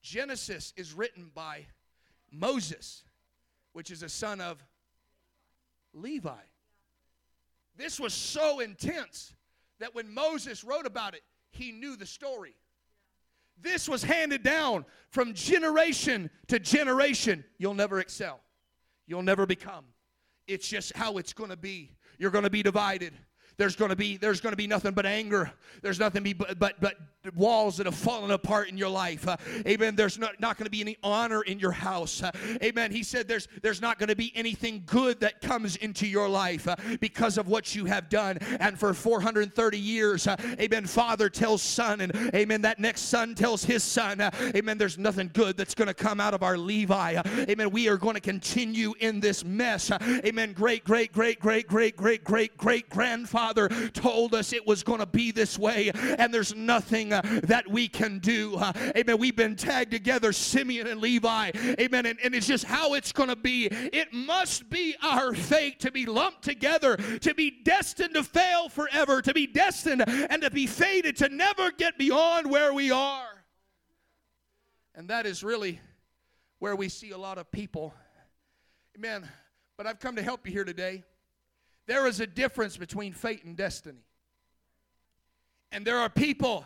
Genesis 0.01 0.73
is 0.77 0.93
written 0.93 1.31
by 1.33 1.65
Moses, 2.31 3.03
which 3.73 3.91
is 3.91 4.03
a 4.03 4.09
son 4.09 4.41
of 4.41 4.63
Levi. 5.93 6.33
This 7.77 7.99
was 7.99 8.13
so 8.13 8.59
intense 8.59 9.33
that 9.79 9.95
when 9.95 10.13
Moses 10.13 10.63
wrote 10.63 10.85
about 10.85 11.13
it, 11.13 11.23
he 11.51 11.71
knew 11.71 11.95
the 11.95 12.05
story. 12.05 12.55
This 13.61 13.87
was 13.87 14.03
handed 14.03 14.43
down 14.43 14.85
from 15.09 15.33
generation 15.33 16.29
to 16.47 16.59
generation. 16.59 17.43
You'll 17.57 17.73
never 17.73 17.99
excel, 17.99 18.41
you'll 19.07 19.23
never 19.23 19.45
become. 19.45 19.85
It's 20.47 20.67
just 20.67 20.95
how 20.95 21.17
it's 21.17 21.33
going 21.33 21.49
to 21.49 21.57
be. 21.57 21.91
You're 22.17 22.31
going 22.31 22.43
to 22.43 22.49
be 22.49 22.63
divided. 22.63 23.13
There's 23.57 23.75
going 23.75 23.89
to 23.89 23.95
be 23.95 24.17
there's 24.17 24.41
going 24.41 24.53
to 24.53 24.57
be 24.57 24.67
nothing 24.67 24.93
but 24.93 25.05
anger. 25.05 25.51
There's 25.81 25.99
nothing 25.99 26.35
but 26.37 26.59
but 26.59 26.79
but 26.81 26.95
walls 27.35 27.77
that 27.77 27.85
have 27.85 27.95
fallen 27.95 28.31
apart 28.31 28.69
in 28.69 28.77
your 28.77 28.89
life. 28.89 29.27
Uh, 29.27 29.37
amen 29.65 29.95
there's 29.95 30.19
not, 30.19 30.39
not 30.39 30.57
going 30.57 30.65
to 30.65 30.71
be 30.71 30.81
any 30.81 30.97
honor 31.03 31.41
in 31.43 31.57
your 31.59 31.71
house. 31.71 32.21
Uh, 32.21 32.31
amen 32.61 32.91
he 32.91 33.01
said 33.01 33.27
there's 33.27 33.47
there's 33.61 33.81
not 33.81 33.97
going 33.97 34.09
to 34.09 34.15
be 34.15 34.31
anything 34.35 34.83
good 34.85 35.19
that 35.21 35.41
comes 35.41 35.75
into 35.77 36.05
your 36.05 36.29
life 36.29 36.67
uh, 36.67 36.75
because 36.99 37.37
of 37.37 37.47
what 37.47 37.73
you 37.73 37.85
have 37.85 38.09
done. 38.09 38.37
And 38.59 38.77
for 38.77 38.93
430 38.93 39.79
years 39.79 40.27
uh, 40.27 40.35
amen 40.59 40.85
father 40.85 41.29
tells 41.29 41.61
son 41.61 42.01
and 42.01 42.13
amen 42.35 42.61
that 42.61 42.79
next 42.79 43.01
son 43.03 43.33
tells 43.35 43.63
his 43.63 43.83
son 43.83 44.21
uh, 44.21 44.31
amen 44.55 44.77
there's 44.77 44.97
nothing 44.97 45.31
good 45.33 45.57
that's 45.57 45.75
going 45.75 45.87
to 45.87 45.93
come 45.93 46.19
out 46.19 46.33
of 46.33 46.43
our 46.43 46.57
levi. 46.57 47.15
Uh, 47.15 47.23
amen 47.49 47.71
we 47.71 47.87
are 47.87 47.97
going 47.97 48.15
to 48.15 48.21
continue 48.21 48.93
in 48.99 49.19
this 49.19 49.43
mess. 49.43 49.91
Amen 50.01 50.53
great 50.53 50.83
great 50.83 51.11
great 51.11 51.39
great 51.39 51.67
great 51.67 51.95
great 51.95 52.23
great 52.23 52.57
great 52.57 52.89
grandfather 52.89 53.44
told 53.93 54.33
us 54.33 54.53
it 54.53 54.65
was 54.65 54.83
going 54.83 54.99
to 54.99 55.05
be 55.05 55.31
this 55.31 55.57
way 55.57 55.91
and 56.17 56.33
there's 56.33 56.55
nothing 56.55 57.13
uh, 57.13 57.21
that 57.43 57.69
we 57.69 57.87
can 57.87 58.19
do. 58.19 58.59
Amen. 58.95 59.17
We've 59.17 59.35
been 59.35 59.55
tagged 59.55 59.91
together, 59.91 60.31
Simeon 60.33 60.87
and 60.87 61.01
Levi. 61.01 61.51
Amen. 61.79 62.05
And, 62.05 62.19
and 62.23 62.35
it's 62.35 62.47
just 62.47 62.65
how 62.65 62.93
it's 62.93 63.11
going 63.11 63.29
to 63.29 63.35
be. 63.35 63.67
It 63.67 64.13
must 64.13 64.69
be 64.69 64.95
our 65.01 65.33
fate 65.33 65.79
to 65.81 65.91
be 65.91 66.05
lumped 66.05 66.43
together, 66.43 66.97
to 66.97 67.33
be 67.33 67.51
destined 67.63 68.15
to 68.15 68.23
fail 68.23 68.69
forever, 68.69 69.21
to 69.21 69.33
be 69.33 69.47
destined 69.47 70.03
and 70.07 70.41
to 70.41 70.51
be 70.51 70.67
fated 70.67 71.17
to 71.17 71.29
never 71.29 71.71
get 71.71 71.97
beyond 71.97 72.49
where 72.49 72.73
we 72.73 72.91
are. 72.91 73.27
And 74.95 75.09
that 75.09 75.25
is 75.25 75.43
really 75.43 75.79
where 76.59 76.75
we 76.75 76.89
see 76.89 77.11
a 77.11 77.17
lot 77.17 77.37
of 77.37 77.51
people. 77.51 77.93
Amen. 78.97 79.27
But 79.77 79.87
I've 79.87 79.99
come 79.99 80.15
to 80.15 80.23
help 80.23 80.47
you 80.47 80.53
here 80.53 80.63
today. 80.63 81.03
There 81.87 82.07
is 82.07 82.19
a 82.19 82.27
difference 82.27 82.77
between 82.77 83.13
fate 83.13 83.43
and 83.43 83.55
destiny. 83.55 84.05
And 85.71 85.85
there 85.85 85.99
are 85.99 86.09
people 86.09 86.65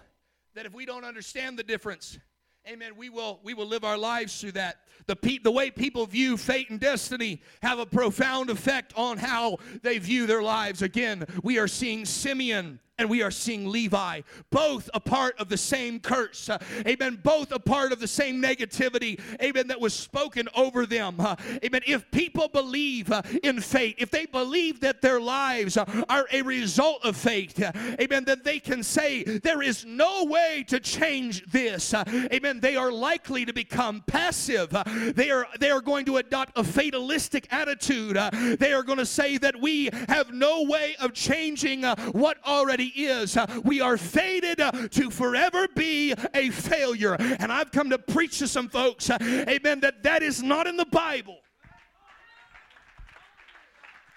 that 0.54 0.66
if 0.66 0.74
we 0.74 0.86
don't 0.86 1.04
understand 1.04 1.58
the 1.58 1.64
difference, 1.64 2.20
amen, 2.68 2.94
we 2.96 3.10
will 3.10 3.40
we 3.44 3.54
will 3.54 3.66
live 3.66 3.84
our 3.84 3.98
lives 3.98 4.40
through 4.40 4.54
that. 4.54 4.78
The 5.08 5.16
pe- 5.16 5.40
the 5.40 5.52
way 5.52 5.72
people 5.72 6.06
view 6.06 6.38
fate 6.38 6.70
and 6.70 6.80
destiny 6.80 7.42
have 7.62 7.80
a 7.80 7.86
profound 7.86 8.50
effect 8.50 8.94
on 8.96 9.18
how 9.18 9.58
they 9.82 9.98
view 9.98 10.28
their 10.28 10.44
lives. 10.44 10.82
Again, 10.82 11.26
we 11.44 11.58
are 11.58 11.68
seeing 11.68 12.06
Simeon 12.06 12.80
and 13.00 13.10
we 13.10 13.24
are 13.24 13.32
seeing 13.32 13.70
Levi, 13.70 14.22
both 14.52 14.90
a 14.94 15.00
part 15.00 15.40
of 15.40 15.50
the 15.50 15.58
same 15.58 16.00
curse. 16.00 16.50
Uh, 16.50 16.60
amen. 16.86 17.20
Both 17.24 17.52
a 17.52 17.60
part 17.60 17.92
of 17.92 18.00
the 18.00 18.08
same 18.08 18.42
negativity. 18.42 19.20
Amen. 19.42 19.68
That 19.68 19.80
was 19.80 19.94
spoken 19.94 20.48
over 20.54 20.86
them. 20.86 21.20
Uh, 21.20 21.36
amen. 21.64 21.82
If 21.88 22.12
people 22.12 22.50
believe 22.50 23.12
uh, 23.12 23.22
in 23.42 23.62
fate, 23.62 23.96
if 23.98 24.12
they 24.12 24.26
believe 24.26 24.82
that 24.82 25.02
their 25.02 25.20
lives 25.20 25.78
are 25.78 26.28
a 26.32 26.42
result 26.42 27.04
of 27.06 27.16
fate, 27.16 27.58
amen, 28.00 28.26
then 28.26 28.42
they 28.44 28.60
can 28.60 28.84
say 28.84 29.24
there 29.24 29.62
is 29.62 29.86
no 29.86 30.26
way 30.26 30.66
to 30.68 30.80
change 30.80 31.50
this. 31.52 31.94
Amen. 31.94 32.60
They 32.60 32.76
are 32.76 32.92
likely 32.92 33.46
to 33.46 33.54
become 33.54 34.04
passive. 34.08 34.76
They 35.16 35.32
are 35.32 35.48
they 35.60 35.72
are 35.72 35.82
going 35.82 36.06
to 36.06 36.18
adopt 36.18 36.58
a 36.58 36.64
fatalistic 36.64 37.48
attitude. 37.52 38.18
they 38.60 38.74
are 38.74 38.84
going 38.84 38.98
to 38.98 39.06
say 39.06 39.38
that 39.38 39.60
we 39.60 39.90
have 40.10 40.34
no 40.34 40.64
way 40.64 40.96
of 41.00 41.14
changing 41.14 41.84
what 41.84 42.38
already 42.46 42.89
is. 42.90 43.38
Uh, 43.38 43.46
we 43.64 43.82
are 43.82 43.98
fated 43.98 44.60
uh, 44.60 44.72
to 44.90 45.10
forever 45.10 45.68
be 45.76 46.14
a 46.34 46.50
failure. 46.50 47.16
And 47.20 47.52
I've 47.52 47.72
come 47.72 47.90
to 47.90 47.98
preach 47.98 48.40
to 48.40 48.48
some 48.48 48.70
folks, 48.70 49.10
uh, 49.10 49.18
amen, 49.22 49.80
that 49.82 50.04
that 50.04 50.24
is 50.24 50.44
not 50.44 50.68
in 50.68 50.78
the 50.78 50.86
Bible. 50.86 51.40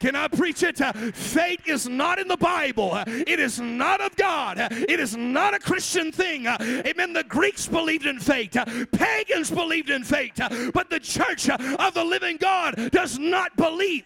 Can 0.03 0.17
I 0.17 0.27
preach 0.27 0.65
it? 0.65 0.81
Uh, 0.81 0.93
fate 0.93 1.61
is 1.65 1.89
not 1.89 2.19
in 2.19 2.27
the 2.27 2.37
Bible. 2.37 2.93
Uh, 2.93 3.05
it 3.07 3.39
is 3.39 3.61
not 3.61 4.01
of 4.01 4.17
God. 4.17 4.59
Uh, 4.59 4.69
it 4.73 4.99
is 4.99 5.17
not 5.17 5.55
a 5.55 5.61
Christian 5.61 6.11
thing. 6.11 6.49
Amen. 6.49 7.13
The 7.13 7.23
Greeks 7.23 7.69
believed 7.69 8.07
in 8.07 8.19
fate, 8.19 8.57
pagans 8.91 9.49
believed 9.49 9.91
in 9.91 10.03
fate, 10.03 10.41
but 10.75 10.91
the 10.91 10.99
church 10.99 11.49
of 11.49 11.95
the 11.95 12.03
living 12.03 12.37
God 12.37 12.91
does 12.91 13.17
not 13.17 13.57
believe 13.57 14.03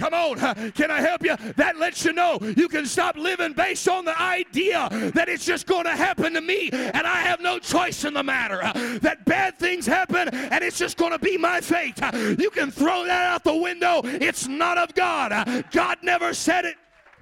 Come 0.00 0.14
on, 0.14 0.72
can 0.72 0.90
I 0.90 1.02
help 1.02 1.22
you? 1.22 1.36
That 1.56 1.78
lets 1.78 2.06
you 2.06 2.14
know 2.14 2.38
you 2.56 2.68
can 2.68 2.86
stop 2.86 3.16
living 3.16 3.52
based 3.52 3.86
on 3.86 4.06
the 4.06 4.18
idea 4.18 4.88
that 5.14 5.28
it's 5.28 5.44
just 5.44 5.66
going 5.66 5.84
to 5.84 5.90
happen 5.90 6.32
to 6.32 6.40
me 6.40 6.70
and 6.72 7.06
I 7.06 7.20
have 7.20 7.42
no 7.42 7.58
choice 7.58 8.06
in 8.06 8.14
the 8.14 8.22
matter. 8.22 8.64
Uh, 8.64 8.72
that 9.02 9.26
bad 9.26 9.58
things 9.58 9.84
happen 9.84 10.30
and 10.30 10.64
it's 10.64 10.78
just 10.78 10.96
going 10.96 11.12
to 11.12 11.18
be 11.18 11.36
my 11.36 11.60
fate. 11.60 12.02
Uh, 12.02 12.34
you 12.38 12.48
can 12.48 12.70
throw 12.70 13.04
that 13.04 13.26
out 13.26 13.44
the 13.44 13.54
window. 13.54 14.00
It's 14.02 14.48
not 14.48 14.78
of 14.78 14.94
God. 14.94 15.32
Uh, 15.32 15.62
God 15.70 15.98
never 16.02 16.32
said 16.32 16.64
it. 16.64 16.76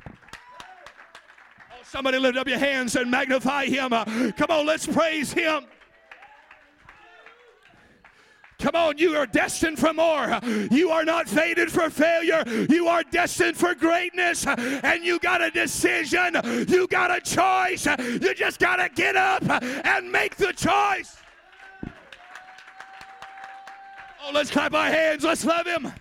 Oh, 0.08 0.12
somebody 1.82 2.18
lift 2.18 2.38
up 2.38 2.46
your 2.46 2.60
hands 2.60 2.94
and 2.94 3.10
magnify 3.10 3.64
him. 3.64 3.90
Come 3.90 4.50
on, 4.50 4.66
let's 4.66 4.86
praise 4.86 5.32
him. 5.32 5.66
Come 8.58 8.74
on, 8.74 8.98
you 8.98 9.14
are 9.14 9.26
destined 9.26 9.78
for 9.78 9.92
more. 9.92 10.40
You 10.70 10.90
are 10.90 11.04
not 11.04 11.28
fated 11.28 11.70
for 11.70 11.88
failure. 11.90 12.42
You 12.68 12.88
are 12.88 13.04
destined 13.04 13.56
for 13.56 13.72
greatness. 13.72 14.46
And 14.46 15.04
you 15.04 15.20
got 15.20 15.40
a 15.40 15.50
decision. 15.50 16.36
You 16.68 16.88
got 16.88 17.16
a 17.16 17.20
choice. 17.20 17.86
You 17.86 18.34
just 18.34 18.58
got 18.58 18.76
to 18.76 18.88
get 18.88 19.14
up 19.14 19.44
and 19.62 20.10
make 20.10 20.34
the 20.36 20.52
choice. 20.52 21.16
Oh, 24.20 24.32
let's 24.34 24.50
clap 24.50 24.74
our 24.74 24.88
hands. 24.88 25.22
Let's 25.22 25.44
love 25.44 25.66
him. 25.66 25.92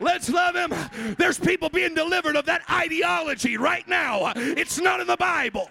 Let's 0.00 0.30
love 0.30 0.54
him. 0.54 0.72
There's 1.18 1.38
people 1.38 1.68
being 1.68 1.94
delivered 1.94 2.34
of 2.34 2.46
that 2.46 2.62
ideology 2.70 3.58
right 3.58 3.86
now. 3.86 4.32
It's 4.34 4.80
not 4.80 5.00
in 5.00 5.06
the 5.06 5.18
Bible. 5.18 5.70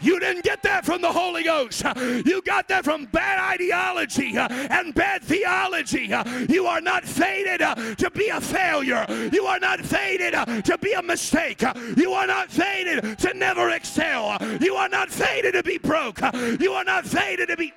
You 0.00 0.18
didn't 0.20 0.44
get 0.44 0.62
that 0.62 0.84
from 0.84 1.02
the 1.02 1.12
Holy 1.12 1.42
Ghost. 1.42 1.82
You 2.26 2.42
got 2.42 2.68
that 2.68 2.84
from 2.84 3.06
bad 3.06 3.54
ideology 3.54 4.36
and 4.36 4.94
bad 4.94 5.22
theology. 5.22 6.12
You 6.48 6.66
are 6.66 6.80
not 6.80 7.04
fated 7.04 7.60
to 7.98 8.10
be 8.10 8.28
a 8.28 8.40
failure. 8.40 9.06
You 9.32 9.46
are 9.46 9.58
not 9.58 9.80
fated 9.80 10.32
to 10.64 10.78
be 10.78 10.92
a 10.92 11.02
mistake. 11.02 11.62
You 11.96 12.12
are 12.12 12.26
not 12.26 12.50
fated 12.50 13.18
to 13.18 13.34
never 13.34 13.70
excel. 13.70 14.38
You 14.60 14.74
are 14.74 14.88
not 14.88 15.10
fated 15.10 15.52
to 15.54 15.62
be 15.62 15.78
broke. 15.78 16.20
You 16.60 16.72
are 16.72 16.84
not 16.84 17.06
fated 17.06 17.48
to 17.48 17.56
be. 17.56 17.72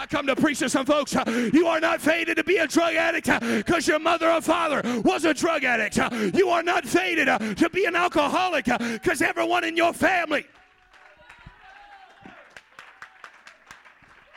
I 0.00 0.06
come 0.06 0.26
to 0.28 0.34
preach 0.34 0.60
to 0.60 0.70
some 0.70 0.86
folks. 0.86 1.14
Uh, 1.14 1.50
you 1.52 1.66
are 1.66 1.78
not 1.78 2.00
fated 2.00 2.38
to 2.38 2.44
be 2.44 2.56
a 2.56 2.66
drug 2.66 2.94
addict 2.94 3.28
uh, 3.28 3.38
because 3.38 3.86
your 3.86 3.98
mother 3.98 4.30
or 4.30 4.40
father 4.40 4.80
was 5.04 5.26
a 5.26 5.34
drug 5.34 5.62
addict. 5.62 5.98
Uh, 5.98 6.08
you 6.32 6.48
are 6.48 6.62
not 6.62 6.86
fated 6.86 7.26
to 7.26 7.68
be 7.68 7.84
an 7.84 7.94
alcoholic 7.94 8.64
because 8.64 9.20
everyone 9.20 9.62
in 9.62 9.76
your 9.76 9.92
family. 9.92 10.46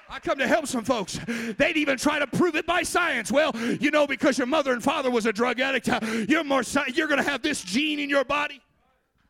I 0.10 0.20
come 0.20 0.38
to 0.40 0.48
help 0.50 0.68
some 0.68 0.84
folks. 0.84 1.18
They'd 1.58 1.78
even 1.78 1.98
try 1.98 2.20
to 2.20 2.28
prove 2.28 2.58
it 2.58 2.68
by 2.68 2.84
science. 2.84 3.32
Well, 3.32 3.56
you 3.56 3.90
know, 3.90 4.06
because 4.06 4.38
your 4.38 4.48
mother 4.48 4.74
and 4.74 4.84
father 4.84 5.10
was 5.10 5.26
a 5.28 5.32
drug 5.32 5.62
addict, 5.62 5.88
you're 6.30 6.44
more 6.44 6.64
you're 6.94 7.08
going 7.08 7.24
to 7.24 7.30
have 7.30 7.42
this 7.42 7.64
gene 7.64 8.00
in 8.00 8.10
your 8.10 8.26
body. 8.26 8.60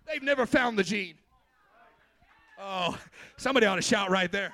They've 0.08 0.24
never 0.24 0.48
found 0.48 0.80
the 0.80 0.84
gene. 0.84 1.14
Oh, 2.60 2.98
somebody 3.38 3.68
ought 3.68 3.76
to 3.76 3.84
shout 3.84 4.10
right 4.10 4.32
there. 4.32 4.52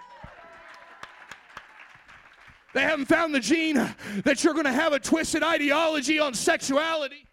They 2.73 2.81
haven't 2.81 3.05
found 3.05 3.33
the 3.33 3.39
gene 3.39 3.75
that 4.23 4.43
you're 4.43 4.53
going 4.53 4.65
to 4.65 4.71
have 4.71 4.93
a 4.93 4.99
twisted 4.99 5.43
ideology 5.43 6.19
on 6.19 6.33
sexuality. 6.33 7.25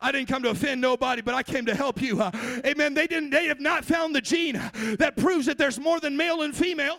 I 0.00 0.10
didn't 0.10 0.26
come 0.26 0.42
to 0.42 0.50
offend 0.50 0.80
nobody, 0.80 1.22
but 1.22 1.32
I 1.32 1.44
came 1.44 1.64
to 1.66 1.74
help 1.76 2.02
you. 2.02 2.20
Uh, 2.20 2.32
amen. 2.66 2.92
They 2.94 3.06
didn't. 3.06 3.30
They 3.30 3.46
have 3.46 3.60
not 3.60 3.84
found 3.84 4.16
the 4.16 4.20
gene 4.20 4.60
that 4.98 5.16
proves 5.16 5.46
that 5.46 5.58
there's 5.58 5.78
more 5.78 6.00
than 6.00 6.16
male 6.16 6.42
and 6.42 6.54
female. 6.54 6.98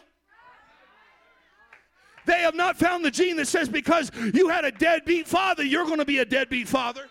They 2.25 2.39
have 2.39 2.55
not 2.55 2.77
found 2.77 3.03
the 3.03 3.11
gene 3.11 3.35
that 3.35 3.47
says 3.47 3.67
because 3.67 4.09
you 4.33 4.47
had 4.47 4.63
a 4.63 4.71
deadbeat 4.71 5.27
father, 5.27 5.63
you're 5.63 5.83
going 5.83 5.97
to 5.97 6.05
be 6.05 6.19
a 6.19 6.25
deadbeat 6.25 6.69
father. 6.69 7.09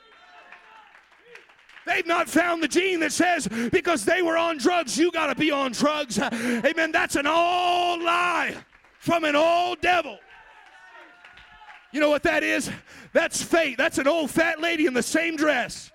They've 1.85 2.07
not 2.07 2.31
found 2.31 2.63
the 2.63 2.69
gene 2.69 3.01
that 3.01 3.13
says 3.13 3.47
because 3.71 4.07
they 4.07 4.23
were 4.23 4.39
on 4.39 4.57
drugs, 4.57 4.97
you 4.97 5.13
got 5.13 5.27
to 5.27 5.35
be 5.35 5.51
on 5.51 5.73
drugs. 5.73 6.19
Amen. 6.19 6.93
That's 6.93 7.17
an 7.17 7.27
old 7.27 8.01
lie 8.01 8.57
from 9.03 9.25
an 9.25 9.35
old 9.35 9.81
devil. 9.81 10.17
You 11.91 12.01
know 12.01 12.09
what 12.09 12.23
that 12.23 12.45
is? 12.45 12.71
That's 13.13 13.43
fate. 13.43 13.77
That's 13.77 13.99
an 13.99 14.07
old 14.07 14.31
fat 14.31 14.61
lady 14.61 14.87
in 14.87 14.95
the 14.95 15.03
same 15.03 15.35
dress. 15.35 15.91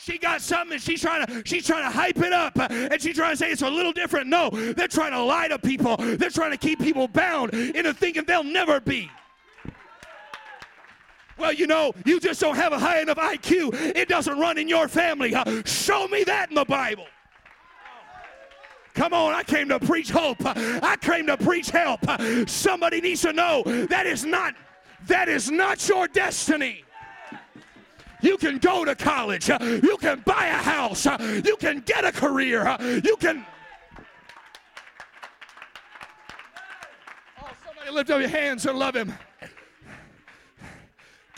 She 0.00 0.18
got 0.18 0.40
something 0.40 0.72
and 0.72 0.82
she's 0.82 1.00
trying 1.00 1.24
to 1.24 1.42
she's 1.46 1.64
trying 1.64 1.84
to 1.84 1.96
hype 1.96 2.18
it 2.18 2.32
up 2.32 2.58
and 2.58 3.00
she's 3.00 3.14
trying 3.14 3.30
to 3.30 3.36
say 3.36 3.52
it's 3.52 3.62
a 3.62 3.70
little 3.70 3.92
different. 3.92 4.26
No, 4.26 4.50
they're 4.50 4.88
trying 4.88 5.12
to 5.12 5.22
lie 5.22 5.46
to 5.46 5.58
people. 5.60 5.96
They're 5.96 6.30
trying 6.30 6.50
to 6.50 6.56
keep 6.56 6.80
people 6.80 7.06
bound 7.06 7.54
into 7.54 7.94
thinking 7.94 8.24
they'll 8.24 8.42
never 8.42 8.80
be. 8.80 9.08
Well, 11.38 11.52
you 11.52 11.68
know, 11.68 11.92
you 12.04 12.18
just 12.18 12.40
don't 12.40 12.56
have 12.56 12.72
a 12.72 12.78
high 12.78 13.02
enough 13.02 13.18
IQ. 13.18 13.94
It 13.94 14.08
doesn't 14.08 14.36
run 14.36 14.58
in 14.58 14.66
your 14.66 14.88
family. 14.88 15.32
Show 15.64 16.08
me 16.08 16.24
that 16.24 16.48
in 16.48 16.56
the 16.56 16.64
Bible. 16.64 17.06
Come 18.94 19.14
on, 19.14 19.32
I 19.32 19.42
came 19.42 19.68
to 19.68 19.78
preach 19.80 20.10
hope. 20.10 20.36
I 20.44 20.96
came 21.00 21.26
to 21.26 21.36
preach 21.36 21.70
help. 21.70 22.00
Somebody 22.48 23.00
needs 23.00 23.22
to 23.22 23.32
know 23.32 23.62
that 23.64 24.06
is 24.06 24.24
not 24.24 24.54
that 25.06 25.28
is 25.28 25.50
not 25.50 25.88
your 25.88 26.06
destiny. 26.08 26.84
You 28.20 28.36
can 28.36 28.58
go 28.58 28.84
to 28.84 28.94
college. 28.94 29.48
You 29.48 29.96
can 30.00 30.20
buy 30.24 30.46
a 30.46 30.52
house. 30.62 31.06
You 31.06 31.56
can 31.58 31.80
get 31.80 32.04
a 32.04 32.12
career. 32.12 32.76
You 33.02 33.16
can 33.16 33.44
Oh, 37.42 37.50
somebody 37.66 37.90
lift 37.90 38.10
up 38.10 38.20
your 38.20 38.28
hands 38.28 38.66
and 38.66 38.78
love 38.78 38.94
him. 38.94 39.12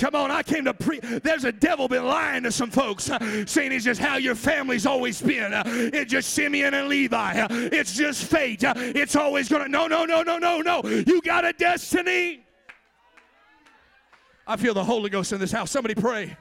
Come 0.05 0.17
on, 0.17 0.31
I 0.31 0.43
came 0.43 0.67
to 0.67 0.75
preach. 0.75 1.01
There's 1.01 1.45
a 1.45 1.53
devil 1.53 1.89
been 1.89 2.05
lying 2.05 2.43
to 2.43 2.53
some 2.53 2.71
folks, 2.71 3.09
uh, 3.09 3.47
saying 3.47 3.73
it's 3.73 3.87
just 3.87 3.99
how 3.99 4.19
your 4.19 4.35
family's 4.35 4.85
always 4.85 5.23
been. 5.23 5.55
Uh, 5.55 5.63
it's 5.67 6.13
just 6.13 6.35
Simeon 6.35 6.75
and 6.75 6.89
Levi. 6.89 7.41
Uh, 7.41 7.49
it's 7.51 7.97
just 7.97 8.25
fate. 8.25 8.63
Uh, 8.63 8.75
it's 8.77 9.17
always 9.17 9.49
gonna. 9.49 9.67
No, 9.67 9.87
no, 9.87 10.05
no, 10.05 10.23
no, 10.23 10.37
no, 10.37 10.61
no. 10.61 10.83
You 10.85 11.23
got 11.23 11.47
a 11.47 11.55
destiny. 11.55 12.45
I 14.47 14.59
feel 14.59 14.75
the 14.75 14.85
Holy 14.85 15.09
Ghost 15.09 15.33
in 15.33 15.41
this 15.41 15.53
house. 15.53 15.71
Somebody 15.71 15.95
pray. 15.95 16.37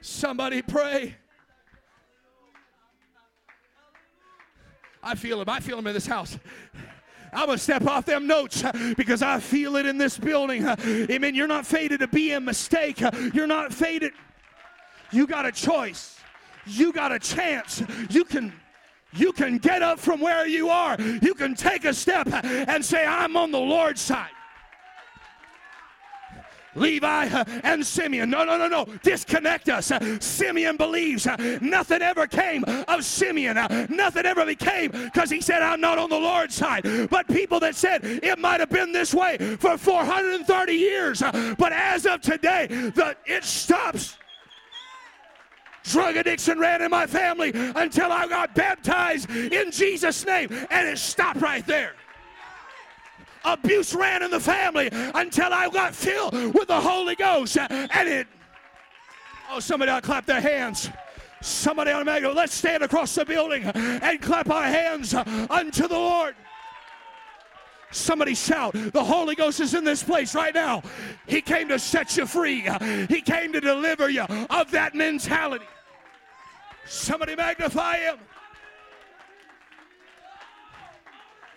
Somebody 0.00 0.62
pray. 0.62 1.16
I 5.02 5.16
feel 5.16 5.40
him. 5.40 5.48
I 5.48 5.58
feel 5.58 5.76
him 5.76 5.88
in 5.88 5.94
this 5.94 6.06
house. 6.06 6.38
I'm 7.32 7.46
going 7.46 7.58
to 7.58 7.62
step 7.62 7.86
off 7.86 8.06
them 8.06 8.26
notes 8.26 8.64
uh, 8.64 8.94
because 8.96 9.22
I 9.22 9.40
feel 9.40 9.76
it 9.76 9.86
in 9.86 9.98
this 9.98 10.18
building. 10.18 10.66
Uh, 10.66 10.76
amen. 11.10 11.34
You're 11.34 11.46
not 11.46 11.66
fated 11.66 12.00
to 12.00 12.08
be 12.08 12.32
a 12.32 12.40
mistake. 12.40 13.02
Uh, 13.02 13.10
you're 13.32 13.46
not 13.46 13.72
fated. 13.72 14.12
You 15.12 15.26
got 15.26 15.46
a 15.46 15.52
choice. 15.52 16.18
You 16.66 16.92
got 16.92 17.12
a 17.12 17.18
chance. 17.18 17.82
You 18.10 18.24
can 18.24 18.52
you 19.12 19.32
can 19.32 19.58
get 19.58 19.82
up 19.82 19.98
from 19.98 20.20
where 20.20 20.46
you 20.46 20.68
are. 20.68 20.96
You 21.00 21.34
can 21.34 21.54
take 21.54 21.84
a 21.84 21.92
step 21.92 22.28
and 22.32 22.84
say 22.84 23.04
I'm 23.04 23.36
on 23.36 23.50
the 23.50 23.58
Lord's 23.58 24.00
side. 24.00 24.30
Levi 26.74 27.28
uh, 27.28 27.44
and 27.64 27.84
Simeon. 27.84 28.30
No, 28.30 28.44
no, 28.44 28.56
no, 28.56 28.68
no. 28.68 28.86
Disconnect 29.02 29.68
us. 29.68 29.90
Uh, 29.90 30.18
Simeon 30.20 30.76
believes 30.76 31.26
uh, 31.26 31.36
nothing 31.60 32.02
ever 32.02 32.26
came 32.26 32.64
of 32.88 33.04
Simeon. 33.04 33.56
Nothing 33.88 34.26
ever 34.26 34.46
became 34.46 34.90
because 34.90 35.30
he 35.30 35.40
said, 35.40 35.62
I'm 35.62 35.80
not 35.80 35.98
on 35.98 36.10
the 36.10 36.18
Lord's 36.18 36.54
side. 36.54 37.08
But 37.10 37.28
people 37.28 37.60
that 37.60 37.74
said 37.74 38.04
it 38.04 38.38
might 38.38 38.60
have 38.60 38.70
been 38.70 38.92
this 38.92 39.12
way 39.14 39.36
for 39.58 39.76
430 39.76 40.72
years. 40.72 41.22
But 41.58 41.72
as 41.72 42.06
of 42.06 42.20
today, 42.20 42.66
the, 42.68 43.16
it 43.26 43.44
stops. 43.44 44.16
Drug 45.84 46.16
addiction 46.16 46.58
ran 46.58 46.82
in 46.82 46.90
my 46.90 47.06
family 47.06 47.52
until 47.54 48.12
I 48.12 48.28
got 48.28 48.54
baptized 48.54 49.30
in 49.30 49.70
Jesus' 49.70 50.26
name, 50.26 50.48
and 50.70 50.88
it 50.88 50.98
stopped 50.98 51.40
right 51.40 51.66
there. 51.66 51.94
Abuse 53.44 53.94
ran 53.94 54.22
in 54.22 54.30
the 54.30 54.40
family 54.40 54.88
until 54.92 55.52
I 55.52 55.68
got 55.70 55.94
filled 55.94 56.34
with 56.54 56.68
the 56.68 56.80
Holy 56.80 57.16
Ghost. 57.16 57.56
And 57.58 58.08
it, 58.08 58.26
oh, 59.50 59.60
somebody 59.60 59.90
ought 59.90 60.02
to 60.02 60.06
clap 60.06 60.26
their 60.26 60.40
hands. 60.40 60.90
Somebody 61.42 61.90
ought 61.90 62.02
to 62.02 62.32
let's 62.32 62.54
stand 62.54 62.82
across 62.82 63.14
the 63.14 63.24
building 63.24 63.64
and 63.64 64.20
clap 64.20 64.50
our 64.50 64.64
hands 64.64 65.14
unto 65.14 65.88
the 65.88 65.94
Lord. 65.94 66.34
Somebody 67.92 68.34
shout, 68.34 68.74
the 68.74 69.02
Holy 69.02 69.34
Ghost 69.34 69.58
is 69.58 69.74
in 69.74 69.82
this 69.82 70.02
place 70.02 70.34
right 70.34 70.54
now. 70.54 70.82
He 71.26 71.40
came 71.40 71.68
to 71.68 71.78
set 71.78 72.16
you 72.16 72.26
free, 72.26 72.68
He 73.08 73.20
came 73.20 73.52
to 73.52 73.60
deliver 73.60 74.08
you 74.10 74.22
of 74.50 74.70
that 74.70 74.94
mentality. 74.94 75.64
Somebody 76.86 77.34
magnify 77.34 77.98
Him. 77.98 78.18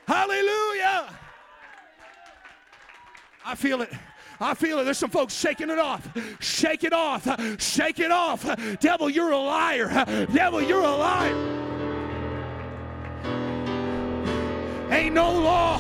Hallelujah. 0.08 1.10
I 3.46 3.56
feel 3.56 3.82
it. 3.82 3.90
I 4.40 4.54
feel 4.54 4.80
it. 4.80 4.86
There's 4.86 4.98
some 4.98 5.10
folks 5.10 5.34
shaking 5.34 5.70
it 5.70 5.80
off. 5.80 6.08
Shake 6.40 6.84
it 6.84 6.94
off. 6.94 7.28
Shake 7.62 8.00
it 8.00 8.12
off. 8.12 8.44
Devil, 8.80 9.10
you're 9.10 9.32
a 9.32 9.38
liar. 9.38 9.90
Devil, 10.34 10.62
you're 10.62 10.84
a 10.84 10.96
liar. 10.96 11.36
Ain't 14.92 15.14
no 15.14 15.32
law 15.32 15.76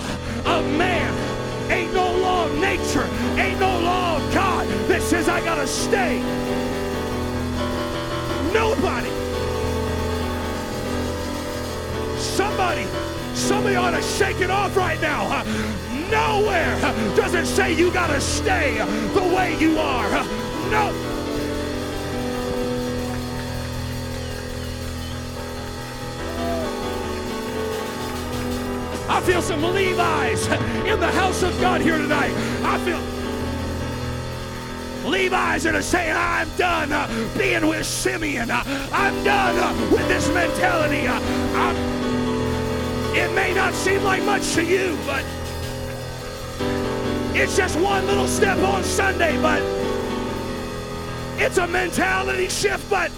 of 0.45 0.65
man. 0.77 1.71
Ain't 1.71 1.93
no 1.93 2.11
law 2.17 2.45
of 2.45 2.57
nature. 2.59 3.07
Ain't 3.37 3.59
no 3.59 3.79
law 3.79 4.17
of 4.17 4.33
God 4.33 4.67
that 4.87 5.01
says 5.01 5.29
I 5.29 5.39
gotta 5.43 5.67
stay. 5.67 6.19
Nobody. 8.53 9.09
Somebody, 12.19 12.85
somebody 13.33 13.75
ought 13.75 13.91
to 13.91 14.01
shake 14.01 14.41
it 14.41 14.49
off 14.49 14.75
right 14.75 14.99
now. 15.01 15.43
Nowhere 16.09 16.79
does 17.15 17.33
it 17.33 17.45
say 17.45 17.73
you 17.73 17.91
got 17.91 18.07
to 18.07 18.21
stay 18.21 18.77
the 19.13 19.33
way 19.35 19.57
you 19.59 19.77
are. 19.79 20.09
No. 20.69 20.91
I 29.09 29.21
feel 29.21 29.41
some 29.41 29.61
Levi's 29.63 30.47
in 30.47 30.99
the 30.99 31.11
house 31.11 31.43
of 31.43 31.59
God 31.59 31.81
here 31.81 31.97
tonight. 31.97 32.33
I 32.63 32.77
feel 32.79 32.99
Levi's 35.09 35.63
that 35.63 35.75
are 35.75 35.81
saying, 35.81 36.15
I'm 36.15 36.49
done 36.57 36.91
uh, 36.91 37.07
being 37.37 37.67
with 37.67 37.85
Simeon. 37.85 38.49
Uh, 38.49 38.63
I'm 38.91 39.23
done 39.23 39.57
uh, 39.57 39.73
with 39.91 40.07
this 40.07 40.27
mentality. 40.29 41.05
It 43.17 43.31
may 43.35 43.53
not 43.53 43.73
seem 43.73 44.01
like 44.03 44.23
much 44.23 44.53
to 44.53 44.63
you, 44.63 44.97
but 45.05 45.23
it's 47.35 47.57
just 47.57 47.79
one 47.79 48.05
little 48.05 48.27
step 48.27 48.57
on 48.59 48.83
Sunday, 48.83 49.41
but 49.41 49.61
it's 51.41 51.57
a 51.57 51.67
mentality 51.67 52.47
shift, 52.47 52.89
but 52.89 53.11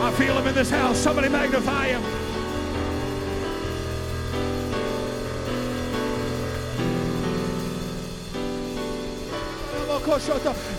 I 0.00 0.12
feel 0.16 0.36
him 0.36 0.46
in 0.46 0.54
this 0.54 0.70
house. 0.70 0.98
Somebody 0.98 1.28
magnify 1.28 1.88
him. 1.88 2.02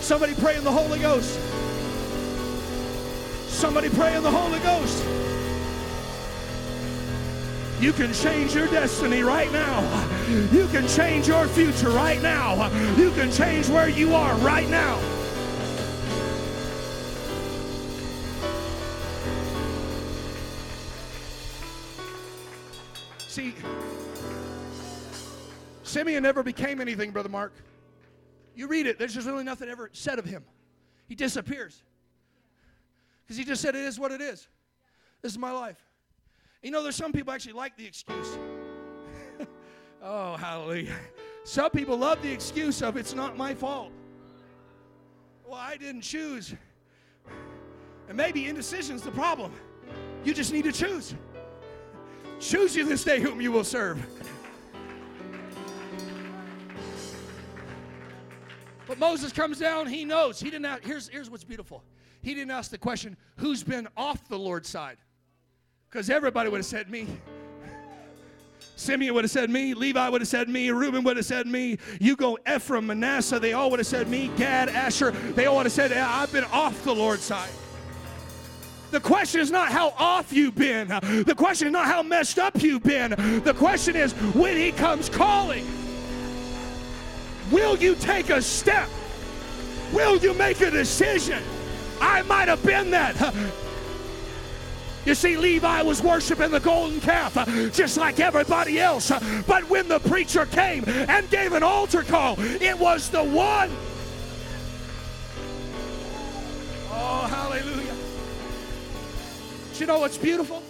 Somebody 0.02 0.34
pray 0.36 0.58
in 0.58 0.64
the 0.64 0.72
Holy 0.72 1.00
Ghost. 1.00 1.40
Somebody 3.48 3.90
pray 3.90 4.16
in 4.16 4.24
the 4.24 4.32
Holy 4.32 4.60
Ghost. 4.60 5.04
You 7.80 7.94
can 7.94 8.12
change 8.12 8.54
your 8.54 8.68
destiny 8.68 9.22
right 9.22 9.50
now. 9.54 9.80
You 10.52 10.68
can 10.68 10.86
change 10.86 11.30
your 11.30 11.48
future 11.48 11.90
right 11.90 12.22
now. 12.22 12.70
You 12.98 13.10
can 13.12 13.32
change 13.32 13.70
where 13.70 13.88
you 13.88 14.14
are 14.14 14.36
right 14.40 14.68
now. 14.70 15.00
See, 23.30 23.56
Simeon 25.84 26.24
never 26.24 26.44
became 26.44 26.82
anything, 26.82 27.12
Brother 27.12 27.30
Mark. 27.30 27.54
You 28.56 28.68
read 28.68 28.88
it, 28.88 29.00
there's 29.00 29.14
just 29.14 29.26
really 29.26 29.46
nothing 29.46 29.70
ever 29.70 29.90
said 29.94 30.20
of 30.20 30.26
him. 30.26 30.44
He 31.08 31.16
disappears. 31.16 31.82
Because 33.24 33.38
he 33.38 33.46
just 33.46 33.62
said, 33.62 33.76
It 33.76 33.86
is 33.86 33.98
what 33.98 34.12
it 34.12 34.20
is. 34.20 34.50
This 35.22 35.32
is 35.32 35.38
my 35.38 35.52
life. 35.52 35.89
You 36.62 36.72
know, 36.72 36.84
there's 36.84 36.96
some 36.96 37.14
people 37.14 37.34
actually 37.34 37.54
like 37.54 37.78
the 37.78 37.86
excuse. 37.86 38.38
oh, 40.04 40.36
hallelujah. 40.36 40.96
Some 41.46 41.72
people 41.72 41.98
love 41.98 42.22
the 42.22 42.32
excuse 42.32 42.82
of 42.82 42.98
it's 42.98 43.16
not 43.16 43.38
my 43.38 43.56
fault. 43.56 43.92
Well, 45.46 45.60
I 45.60 45.78
didn't 45.78 46.02
choose. 46.02 46.54
And 48.08 48.18
maybe 48.18 48.48
indecision's 48.48 49.02
the 49.02 49.12
problem. 49.12 49.54
You 50.26 50.34
just 50.34 50.52
need 50.52 50.66
to 50.66 50.72
choose. 50.72 51.16
Choose 52.40 52.76
you 52.76 52.86
this 52.86 53.04
day 53.04 53.22
whom 53.22 53.40
you 53.40 53.52
will 53.52 53.64
serve. 53.64 54.06
But 58.86 58.98
Moses 58.98 59.32
comes 59.32 59.60
down, 59.60 59.88
he 59.88 60.04
knows. 60.04 60.40
He 60.40 60.50
didn't 60.50 60.84
here's, 60.84 61.08
here's 61.08 61.30
what's 61.30 61.44
beautiful. 61.44 61.84
He 62.22 62.34
didn't 62.34 62.52
ask 62.52 62.70
the 62.70 62.78
question, 62.78 63.16
who's 63.38 63.64
been 63.64 63.88
off 63.96 64.28
the 64.28 64.38
Lord's 64.38 64.68
side? 64.68 64.98
Because 65.90 66.10
everybody 66.10 66.50
would 66.50 66.60
have 66.60 66.66
said 66.66 66.90
me. 66.90 67.08
Simeon 68.76 69.14
would 69.14 69.24
have 69.24 69.32
said 69.32 69.50
me. 69.50 69.74
Levi 69.74 70.08
would 70.08 70.22
have 70.22 70.28
said 70.28 70.48
me. 70.48 70.70
Reuben 70.70 71.04
would 71.04 71.18
have 71.18 71.26
said 71.26 71.48
me. 71.48 71.78
You 72.00 72.16
go 72.16 72.38
Ephraim, 72.48 72.88
Manasseh, 72.88 73.40
they 73.40 73.54
all 73.54 73.70
would 73.72 73.80
have 73.80 73.88
said 73.88 74.08
me. 74.08 74.30
Gad, 74.38 74.70
Asher, 74.70 75.12
they 75.12 75.48
all 75.48 75.58
would 75.58 75.66
have 75.66 75.74
said, 75.74 75.92
I've 75.92 76.32
been 76.32 76.46
off 76.46 76.84
the 76.84 76.94
Lord's 76.94 77.24
side. 77.24 77.50
The 78.92 79.00
question 79.00 79.42
is 79.42 79.52
not 79.52 79.70
how 79.70 79.90
off 79.98 80.32
you've 80.32 80.56
been. 80.56 80.88
The 80.88 81.36
question 81.36 81.68
is 81.68 81.74
not 81.74 81.86
how 81.86 82.02
messed 82.02 82.40
up 82.40 82.62
you've 82.62 82.84
been. 82.84 83.12
The 83.44 83.54
question 83.56 83.96
is 83.96 84.14
when 84.34 84.58
He 84.58 84.72
comes 84.72 85.10
calling, 85.10 85.66
will 87.52 87.78
you 87.78 87.96
take 87.96 88.30
a 88.30 88.42
step? 88.42 88.88
Will 89.92 90.18
you 90.18 90.34
make 90.36 90.62
a 90.62 90.72
decision? 90.72 91.44
I 92.00 92.22
might 92.24 92.48
have 92.48 92.64
been 92.64 92.92
that. 92.92 93.34
You 95.06 95.16
see, 95.16 95.38
Levi 95.38 95.82
was 95.82 96.04
worshiping 96.04 96.52
the 96.52 96.60
golden 96.60 97.00
calf 97.00 97.38
uh, 97.38 97.46
just 97.70 97.98
like 97.98 98.20
everybody 98.20 98.80
else. 98.80 99.10
Uh, 99.12 99.44
but 99.48 99.68
when 99.70 99.88
the 99.88 100.00
preacher 100.00 100.46
came 100.46 100.84
and 100.88 101.30
gave 101.30 101.54
an 101.54 101.64
altar 101.64 102.04
call, 102.04 102.36
it 102.40 102.78
was 102.78 103.10
the 103.10 103.24
one. 103.24 103.72
Oh, 106.92 107.28
hallelujah. 107.28 107.96
But 109.70 109.80
you 109.80 109.88
know 109.88 110.00
what's 110.00 110.18
beautiful? 110.18 110.62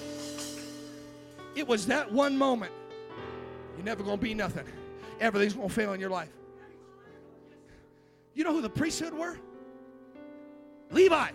It 1.56 1.68
was 1.68 1.88
that 1.88 2.12
one 2.12 2.38
moment. 2.38 2.72
You're 3.76 3.86
never 3.86 4.04
going 4.04 4.18
to 4.18 4.24
be 4.24 4.34
nothing. 4.34 4.66
Everything's 5.20 5.54
going 5.54 5.70
to 5.70 5.74
fail 5.74 5.94
in 5.94 6.00
your 6.00 6.10
life. 6.10 6.30
You 8.36 8.44
know 8.44 8.54
who 8.54 8.62
the 8.62 8.70
priesthood 8.70 9.14
were? 9.14 9.38
Levi. 10.92 11.30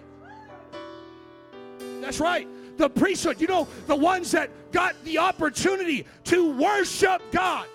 That's 2.01 2.21
right. 2.21 2.49
The 2.77 2.89
priesthood. 2.89 3.41
You 3.41 3.47
know, 3.47 3.69
the 3.87 3.97
ones 3.97 4.31
that 4.33 4.51
got 4.73 4.95
the 5.05 5.19
opportunity 5.19 6.07
to 6.25 6.53
worship 6.59 7.23
God. 7.31 7.67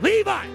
Levi. 0.00 0.46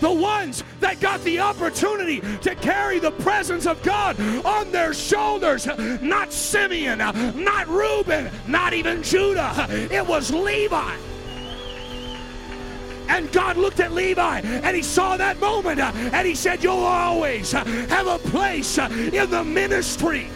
The 0.00 0.12
ones 0.12 0.64
that 0.80 0.98
got 1.00 1.22
the 1.24 1.40
opportunity 1.40 2.20
to 2.40 2.54
carry 2.54 2.98
the 2.98 3.10
presence 3.10 3.66
of 3.66 3.82
God 3.82 4.18
on 4.44 4.72
their 4.72 4.94
shoulders. 4.94 5.66
Not 6.00 6.32
Simeon, 6.32 6.98
not 6.98 7.68
Reuben, 7.68 8.30
not 8.46 8.72
even 8.72 9.02
Judah. 9.02 9.66
It 9.90 10.06
was 10.06 10.32
Levi. 10.32 10.96
And 13.08 13.30
God 13.32 13.56
looked 13.56 13.80
at 13.80 13.92
Levi 13.92 14.40
and 14.40 14.76
he 14.76 14.82
saw 14.82 15.16
that 15.16 15.40
moment 15.40 15.80
and 15.80 16.26
he 16.26 16.34
said, 16.34 16.62
You'll 16.62 16.76
always 16.76 17.50
have 17.52 18.06
a 18.06 18.18
place 18.18 18.78
in 18.78 19.30
the 19.30 19.44
ministry. 19.44 20.30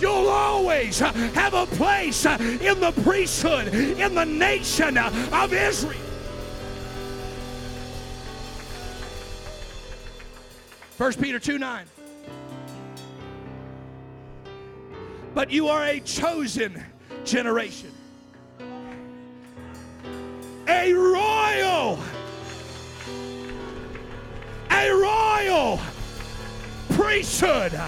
You'll 0.00 0.28
always 0.28 0.98
have 0.98 1.54
a 1.54 1.66
place 1.66 2.26
in 2.26 2.80
the 2.80 2.92
priesthood, 3.02 3.68
in 3.74 4.14
the 4.14 4.24
nation 4.24 4.98
of 4.98 5.52
Israel. 5.52 6.00
1 10.98 11.12
Peter 11.14 11.38
2 11.38 11.58
9. 11.58 11.86
But 15.34 15.50
you 15.50 15.68
are 15.68 15.84
a 15.84 16.00
chosen 16.00 16.82
generation, 17.24 17.92
a 20.66 20.92
royal, 20.94 21.98
a 24.70 24.90
royal 24.90 25.80
priesthood, 26.90 27.78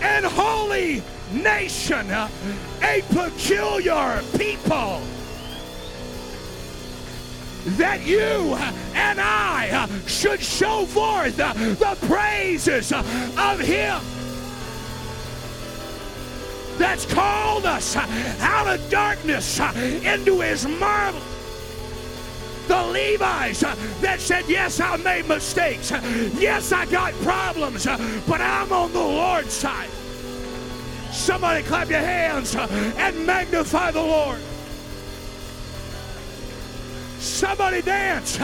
and 0.00 0.24
holy 0.24 1.02
nation, 1.32 2.10
uh, 2.10 2.28
a 2.82 3.02
peculiar 3.08 4.22
people 4.36 5.00
that 7.76 8.04
you 8.04 8.56
and 8.94 9.20
I 9.20 9.70
uh, 9.70 10.08
should 10.08 10.40
show 10.40 10.84
forth 10.86 11.38
uh, 11.38 11.52
the 11.52 11.96
praises 12.06 12.92
of 12.92 13.60
Him 13.60 14.00
that's 16.78 17.06
called 17.06 17.66
us 17.66 17.96
out 17.96 18.66
of 18.66 18.90
darkness 18.90 19.60
into 20.04 20.40
His 20.40 20.66
marvel. 20.66 21.20
The 22.68 22.82
Levites 22.82 23.60
that 24.00 24.20
said, 24.20 24.44
Yes, 24.48 24.80
I 24.80 24.96
made 24.96 25.28
mistakes. 25.28 25.90
Yes, 26.38 26.72
I 26.72 26.86
got 26.86 27.12
problems, 27.14 27.84
but 28.26 28.40
I'm 28.40 28.72
on 28.72 28.92
the 28.92 29.00
Lord's 29.00 29.52
side. 29.52 29.90
Somebody 31.12 31.62
clap 31.62 31.88
your 31.88 32.00
hands 32.00 32.56
and 32.56 33.26
magnify 33.26 33.90
the 33.92 34.02
Lord. 34.02 34.40
Somebody 37.18 37.82
dance. 37.82 38.40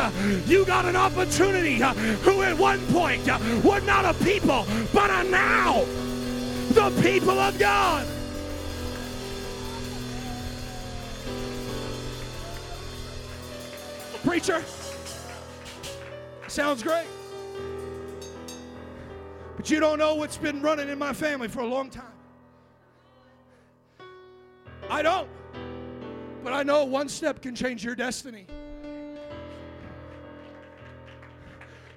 You 0.46 0.64
got 0.64 0.85
an 0.85 0.94
opportunity 0.94 1.76
who 1.76 2.42
at 2.42 2.57
one 2.57 2.87
point 2.88 3.26
were 3.64 3.81
not 3.81 4.04
a 4.04 4.14
people, 4.22 4.66
but 4.92 5.11
are 5.11 5.24
now 5.24 5.85
the 6.70 6.90
people 7.02 7.38
of 7.38 7.59
God. 7.59 8.07
Preacher, 14.24 14.62
sounds 16.46 16.83
great. 16.83 17.07
But 19.57 19.70
you 19.70 19.81
don't 19.81 19.98
know 19.98 20.14
what's 20.14 20.37
been 20.37 20.61
running 20.61 20.88
in 20.88 20.98
my 20.98 21.12
family 21.12 21.48
for 21.48 21.61
a 21.61 21.66
long 21.66 21.90
time. 21.90 22.17
I 24.90 25.03
don't. 25.03 25.29
But 26.42 26.53
I 26.53 26.62
know 26.62 26.85
one 26.85 27.09
step 27.09 27.42
can 27.42 27.55
change 27.55 27.85
your 27.85 27.94
destiny. 27.94 28.46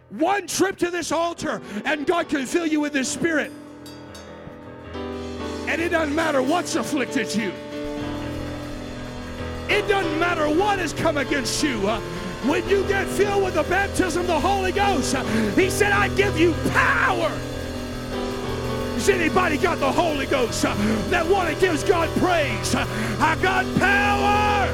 One 0.09 0.45
trip 0.45 0.77
to 0.79 0.91
this 0.91 1.11
altar, 1.11 1.61
and 1.85 2.05
God 2.05 2.27
can 2.27 2.45
fill 2.45 2.65
you 2.65 2.81
with 2.81 2.93
His 2.93 3.07
Spirit. 3.07 3.51
And 5.67 5.81
it 5.81 5.89
doesn't 5.89 6.13
matter 6.13 6.41
what's 6.41 6.75
afflicted 6.75 7.33
you, 7.33 7.53
it 9.69 9.87
doesn't 9.87 10.19
matter 10.19 10.49
what 10.49 10.79
has 10.79 10.91
come 10.91 11.17
against 11.17 11.63
you. 11.63 11.79
When 12.47 12.67
you 12.67 12.85
get 12.87 13.07
filled 13.07 13.43
with 13.43 13.53
the 13.53 13.63
baptism 13.63 14.23
of 14.23 14.27
the 14.27 14.39
Holy 14.39 14.71
Ghost, 14.71 15.15
He 15.55 15.69
said, 15.69 15.91
I 15.93 16.09
give 16.15 16.37
you 16.37 16.53
power. 16.71 17.31
Has 19.01 19.09
anybody 19.09 19.57
got 19.57 19.79
the 19.79 19.91
Holy 19.91 20.27
Ghost 20.27 20.63
uh, 20.63 20.75
that 21.09 21.25
one 21.25 21.47
that 21.47 21.59
gives 21.59 21.83
God 21.83 22.07
praise? 22.19 22.75
Uh, 22.75 22.85
I 23.19 23.35
got 23.41 23.65
power. 23.79 24.69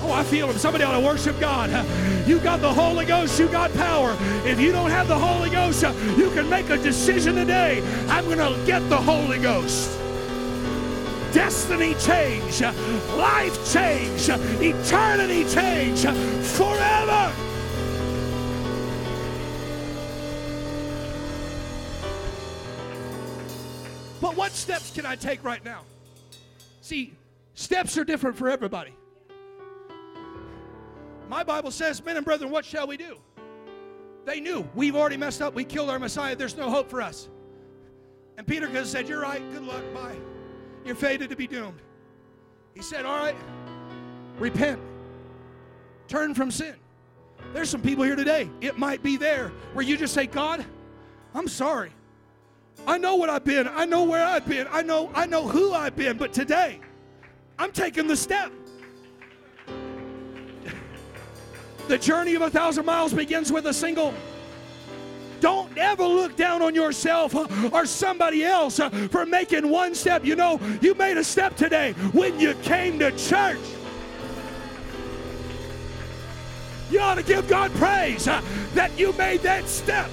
Oh, 0.00 0.10
I 0.10 0.24
feel 0.24 0.48
him. 0.48 0.56
Somebody 0.56 0.84
ought 0.84 0.98
to 0.98 1.06
worship 1.06 1.38
God. 1.38 1.68
Uh, 1.68 1.84
you 2.26 2.38
got 2.38 2.62
the 2.62 2.72
Holy 2.72 3.04
Ghost, 3.04 3.38
you 3.38 3.46
got 3.48 3.70
power. 3.74 4.16
If 4.46 4.58
you 4.58 4.72
don't 4.72 4.90
have 4.90 5.08
the 5.08 5.18
Holy 5.18 5.50
Ghost, 5.50 5.82
you 6.16 6.30
can 6.30 6.48
make 6.48 6.70
a 6.70 6.78
decision 6.78 7.34
today. 7.34 7.82
I'm 8.08 8.24
going 8.24 8.38
to 8.38 8.66
get 8.66 8.80
the 8.88 8.96
Holy 8.96 9.38
Ghost. 9.38 10.01
Destiny 11.32 11.94
change, 11.94 12.60
life 13.16 13.72
change, 13.72 14.28
eternity 14.28 15.44
change, 15.48 16.02
forever. 16.56 17.32
But 24.20 24.36
what 24.36 24.52
steps 24.52 24.90
can 24.90 25.04
I 25.06 25.16
take 25.16 25.42
right 25.42 25.64
now? 25.64 25.82
See, 26.80 27.14
steps 27.54 27.96
are 27.96 28.04
different 28.04 28.36
for 28.36 28.48
everybody. 28.48 28.94
My 31.28 31.42
Bible 31.42 31.70
says, 31.70 32.04
Men 32.04 32.16
and 32.16 32.24
brethren, 32.24 32.50
what 32.50 32.64
shall 32.64 32.86
we 32.86 32.96
do? 32.96 33.18
They 34.24 34.38
knew 34.38 34.68
we've 34.74 34.94
already 34.94 35.16
messed 35.16 35.42
up. 35.42 35.54
We 35.54 35.64
killed 35.64 35.90
our 35.90 35.98
Messiah. 35.98 36.36
There's 36.36 36.56
no 36.56 36.70
hope 36.70 36.88
for 36.88 37.02
us. 37.02 37.28
And 38.36 38.46
Peter 38.46 38.66
could 38.66 38.76
have 38.76 38.86
said, 38.86 39.08
You're 39.08 39.22
right. 39.22 39.42
Good 39.52 39.64
luck. 39.64 39.82
Bye. 39.94 40.16
You're 40.84 40.94
fated 40.94 41.30
to 41.30 41.36
be 41.36 41.46
doomed. 41.46 41.80
He 42.74 42.82
said, 42.82 43.04
All 43.04 43.18
right, 43.18 43.36
repent. 44.38 44.80
Turn 46.08 46.34
from 46.34 46.50
sin. 46.50 46.74
There's 47.52 47.70
some 47.70 47.82
people 47.82 48.04
here 48.04 48.16
today. 48.16 48.48
It 48.60 48.78
might 48.78 49.02
be 49.02 49.16
there 49.16 49.52
where 49.72 49.84
you 49.84 49.96
just 49.96 50.14
say, 50.14 50.26
God, 50.26 50.64
I'm 51.34 51.48
sorry. 51.48 51.92
I 52.86 52.98
know 52.98 53.16
what 53.16 53.30
I've 53.30 53.44
been. 53.44 53.68
I 53.68 53.84
know 53.84 54.04
where 54.04 54.24
I've 54.24 54.46
been. 54.46 54.66
I 54.70 54.82
know 54.82 55.10
I 55.14 55.26
know 55.26 55.46
who 55.46 55.72
I've 55.72 55.94
been, 55.94 56.16
but 56.16 56.32
today 56.32 56.80
I'm 57.58 57.72
taking 57.72 58.06
the 58.06 58.16
step. 58.16 58.52
The 61.88 61.98
journey 61.98 62.34
of 62.34 62.42
a 62.42 62.50
thousand 62.50 62.86
miles 62.86 63.12
begins 63.12 63.52
with 63.52 63.66
a 63.66 63.74
single. 63.74 64.14
Don't 65.42 65.76
ever 65.76 66.04
look 66.04 66.36
down 66.36 66.62
on 66.62 66.72
yourself 66.72 67.34
or 67.74 67.84
somebody 67.84 68.44
else 68.44 68.78
for 69.10 69.26
making 69.26 69.68
one 69.68 69.92
step. 69.92 70.24
You 70.24 70.36
know, 70.36 70.60
you 70.80 70.94
made 70.94 71.16
a 71.16 71.24
step 71.24 71.56
today 71.56 71.94
when 72.12 72.38
you 72.38 72.54
came 72.62 73.00
to 73.00 73.10
church. 73.18 73.58
You 76.92 77.00
ought 77.00 77.16
to 77.16 77.24
give 77.24 77.48
God 77.48 77.72
praise 77.72 78.26
that 78.26 78.96
you 78.96 79.12
made 79.14 79.40
that 79.40 79.68
step. 79.68 80.08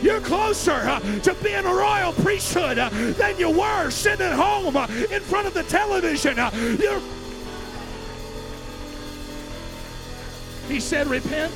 You're 0.00 0.20
closer 0.20 0.80
to 1.24 1.36
being 1.42 1.66
a 1.66 1.74
royal 1.74 2.14
priesthood 2.14 2.78
than 2.78 3.38
you 3.38 3.50
were 3.50 3.90
sitting 3.90 4.24
at 4.24 4.32
home 4.32 4.74
in 5.10 5.20
front 5.20 5.46
of 5.46 5.52
the 5.52 5.64
television. 5.64 6.38
He 10.66 10.80
said, 10.80 11.08
Repent 11.08 11.52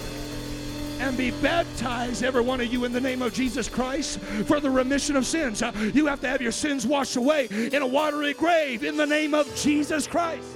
and 1.02 1.16
be 1.16 1.32
baptized, 1.42 2.22
every 2.22 2.42
one 2.42 2.60
of 2.60 2.72
you, 2.72 2.84
in 2.84 2.92
the 2.92 3.00
name 3.00 3.22
of 3.22 3.34
Jesus 3.34 3.68
Christ 3.68 4.20
for 4.20 4.60
the 4.60 4.70
remission 4.70 5.16
of 5.16 5.26
sins. 5.26 5.60
Uh, 5.60 5.72
you 5.92 6.06
have 6.06 6.20
to 6.20 6.28
have 6.28 6.40
your 6.40 6.52
sins 6.52 6.86
washed 6.86 7.16
away 7.16 7.48
in 7.50 7.82
a 7.82 7.86
watery 7.86 8.34
grave 8.34 8.84
in 8.84 8.96
the 8.96 9.06
name 9.06 9.34
of 9.34 9.52
Jesus 9.56 10.06
Christ. 10.06 10.46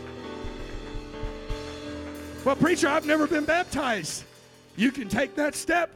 Well, 2.45 2.55
preacher, 2.55 2.87
I've 2.87 3.07
never 3.07 3.27
been 3.27 3.45
baptized. 3.45 4.23
You 4.77 4.93
can 4.93 5.09
take 5.09 5.35
that 5.35 5.57
step. 5.57 5.91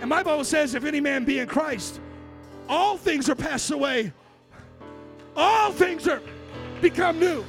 And 0.00 0.10
my 0.10 0.24
Bible 0.24 0.44
says, 0.44 0.74
if 0.74 0.84
any 0.84 1.00
man 1.00 1.24
be 1.24 1.38
in 1.38 1.46
Christ, 1.46 2.00
all 2.68 2.96
things 2.96 3.30
are 3.30 3.36
passed 3.36 3.70
away. 3.70 4.12
All 5.36 5.70
things 5.70 6.08
are 6.08 6.20
become 6.80 7.20
new. 7.20 7.44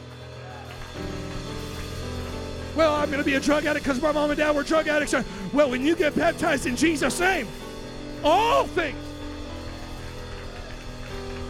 Well, 2.76 2.94
I'm 2.96 3.08
going 3.08 3.20
to 3.20 3.26
be 3.26 3.34
a 3.34 3.40
drug 3.40 3.66
addict 3.66 3.84
because 3.84 4.02
my 4.02 4.12
mom 4.12 4.30
and 4.30 4.38
dad 4.38 4.56
were 4.56 4.64
drug 4.64 4.88
addicts. 4.88 5.14
Well, 5.54 5.70
when 5.70 5.86
you 5.86 5.96
get 5.96 6.16
baptized 6.16 6.66
in 6.66 6.76
Jesus' 6.76 7.20
name, 7.20 7.48
all 8.24 8.66
things. 8.66 8.98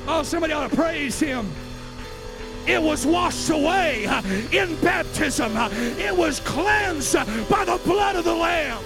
Oh, 0.07 0.23
somebody 0.23 0.53
ought 0.53 0.69
to 0.69 0.75
praise 0.75 1.19
him. 1.19 1.51
It 2.67 2.81
was 2.81 3.05
washed 3.05 3.49
away 3.49 4.05
uh, 4.05 4.21
in 4.51 4.75
baptism. 4.81 5.55
Uh, 5.55 5.69
it 5.97 6.15
was 6.15 6.39
cleansed 6.41 7.15
uh, 7.15 7.25
by 7.49 7.65
the 7.65 7.79
blood 7.83 8.15
of 8.15 8.23
the 8.23 8.33
Lamb. 8.33 8.83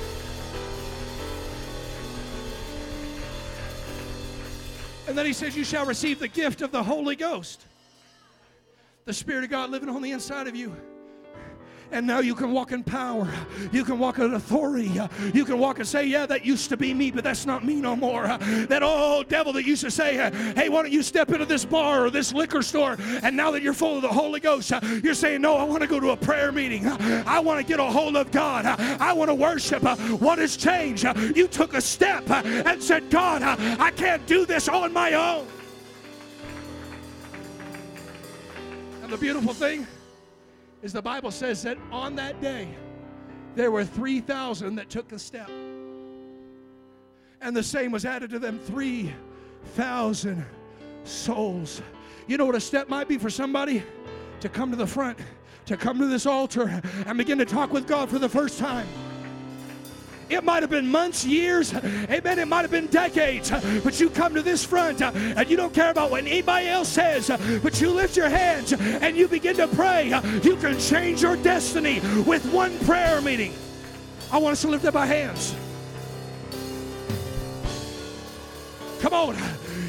And 5.07 5.18
then 5.18 5.26
he 5.26 5.34
says, 5.34 5.55
You 5.55 5.63
shall 5.63 5.86
receive 5.86 6.20
the 6.20 6.28
gift 6.28 6.61
of 6.61 6.72
the 6.72 6.84
Holy 6.84 7.16
Ghost. 7.16 7.61
The 9.05 9.13
Spirit 9.13 9.43
of 9.43 9.49
God 9.49 9.70
living 9.70 9.89
on 9.89 10.01
the 10.01 10.11
inside 10.11 10.47
of 10.47 10.55
you. 10.55 10.76
And 11.95 12.05
now 12.05 12.19
you 12.19 12.35
can 12.35 12.51
walk 12.51 12.73
in 12.73 12.83
power. 12.83 13.25
You 13.71 13.85
can 13.85 13.97
walk 13.97 14.19
in 14.19 14.33
authority. 14.33 14.99
You 15.33 15.45
can 15.45 15.57
walk 15.57 15.79
and 15.79 15.87
say, 15.87 16.05
Yeah, 16.05 16.25
that 16.25 16.45
used 16.45 16.67
to 16.67 16.75
be 16.75 16.93
me, 16.93 17.09
but 17.09 17.23
that's 17.23 17.45
not 17.45 17.63
me 17.63 17.75
no 17.75 17.95
more. 17.95 18.27
That 18.67 18.83
old 18.83 19.29
devil 19.29 19.53
that 19.53 19.65
used 19.65 19.81
to 19.85 19.89
say, 19.89 20.15
Hey, 20.57 20.67
why 20.67 20.81
don't 20.81 20.91
you 20.91 21.01
step 21.01 21.31
into 21.31 21.45
this 21.45 21.63
bar 21.63 22.05
or 22.05 22.09
this 22.09 22.33
liquor 22.33 22.61
store? 22.63 22.97
And 23.23 23.37
now 23.37 23.49
that 23.51 23.61
you're 23.61 23.73
full 23.73 23.95
of 23.95 24.01
the 24.01 24.09
Holy 24.09 24.41
Ghost, 24.41 24.73
you're 25.05 25.13
saying, 25.13 25.39
No, 25.39 25.55
I 25.55 25.63
want 25.63 25.83
to 25.83 25.87
go 25.87 26.01
to 26.01 26.09
a 26.09 26.17
prayer 26.17 26.51
meeting. 26.51 26.85
I 26.85 27.39
want 27.39 27.61
to 27.61 27.65
get 27.65 27.79
a 27.79 27.85
hold 27.85 28.17
of 28.17 28.29
God. 28.29 28.65
I 28.65 29.13
want 29.13 29.29
to 29.29 29.35
worship. 29.35 29.83
What 30.19 30.39
has 30.39 30.57
changed? 30.57 31.05
You 31.33 31.47
took 31.47 31.75
a 31.75 31.81
step 31.81 32.29
and 32.29 32.83
said, 32.83 33.09
God, 33.09 33.41
I 33.41 33.91
can't 33.91 34.25
do 34.27 34.45
this 34.45 34.67
on 34.67 34.91
my 34.91 35.13
own. 35.13 35.47
And 39.01 39.13
the 39.13 39.17
beautiful 39.17 39.53
thing, 39.53 39.87
is 40.86 40.93
the 40.93 41.01
Bible 41.01 41.31
says 41.31 41.63
that 41.63 41.79
on 41.91 42.15
that 42.15 42.39
day, 42.41 42.67
there 43.55 43.71
were 43.71 43.83
3,000 43.83 44.75
that 44.75 44.88
took 44.88 45.07
the 45.07 45.17
step. 45.17 45.49
And 47.41 47.57
the 47.57 47.63
same 47.63 47.91
was 47.91 48.05
added 48.05 48.29
to 48.29 48.38
them 48.38 48.59
3,000 48.59 50.45
souls. 51.03 51.81
You 52.27 52.38
know 52.38 52.45
what 52.45 52.53
a 52.53 52.61
step 52.61 52.88
might 52.88 53.07
be 53.07 53.17
for 53.17 53.31
somebody? 53.31 53.81
To 54.41 54.47
come 54.47 54.69
to 54.69 54.77
the 54.77 54.86
front, 54.86 55.17
to 55.65 55.75
come 55.75 55.97
to 55.97 56.05
this 56.05 56.27
altar 56.27 56.79
and 57.07 57.17
begin 57.17 57.39
to 57.39 57.45
talk 57.45 57.73
with 57.73 57.88
God 57.88 58.07
for 58.07 58.19
the 58.19 58.29
first 58.29 58.59
time. 58.59 58.88
It 60.30 60.43
might 60.43 60.63
have 60.63 60.69
been 60.69 60.88
months, 60.88 61.23
years, 61.23 61.73
amen. 61.73 62.39
It 62.39 62.47
might 62.47 62.61
have 62.61 62.71
been 62.71 62.88
decades, 62.88 63.51
but 63.84 63.99
you 63.99 64.09
come 64.09 64.34
to 64.34 64.41
this 64.41 64.65
front 64.65 65.01
uh, 65.01 65.11
and 65.13 65.49
you 65.49 65.55
don't 65.55 65.73
care 65.73 65.91
about 65.91 66.09
what 66.09 66.26
anybody 66.26 66.67
else 66.67 66.89
says, 66.89 67.30
uh, 67.30 67.59
but 67.61 67.80
you 67.80 67.91
lift 67.91 68.17
your 68.17 68.30
hands 68.30 68.73
and 68.73 69.15
you 69.15 69.28
begin 69.28 69.55
to 69.57 69.67
pray. 69.67 70.11
Uh, 70.11 70.21
you 70.41 70.55
can 70.55 70.80
change 70.80 71.21
your 71.21 71.38
destiny 71.38 71.99
with 72.26 72.45
one 72.51 72.78
prayer 72.80 73.21
meeting. 73.21 73.53
I 74.32 74.38
want 74.39 74.53
us 74.53 74.61
to 74.61 74.67
lift 74.67 74.86
up 74.86 74.95
our 74.95 75.05
hands. 75.05 75.55
Come 78.99 79.13
on. 79.13 79.38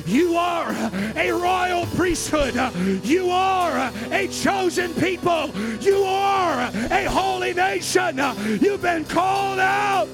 You 0.07 0.37
are 0.37 0.71
a 1.17 1.33
royal 1.33 1.87
priesthood. 1.87 2.55
You 3.03 3.31
are 3.31 3.91
a 4.13 4.29
chosen 4.29 4.95
people. 4.95 5.51
You 5.81 6.03
are 6.05 6.71
a 6.91 7.05
holy 7.07 7.55
nation. 7.55 8.21
You've 8.61 8.83
been 8.83 9.05
called 9.07 9.59
out. 9.59 10.09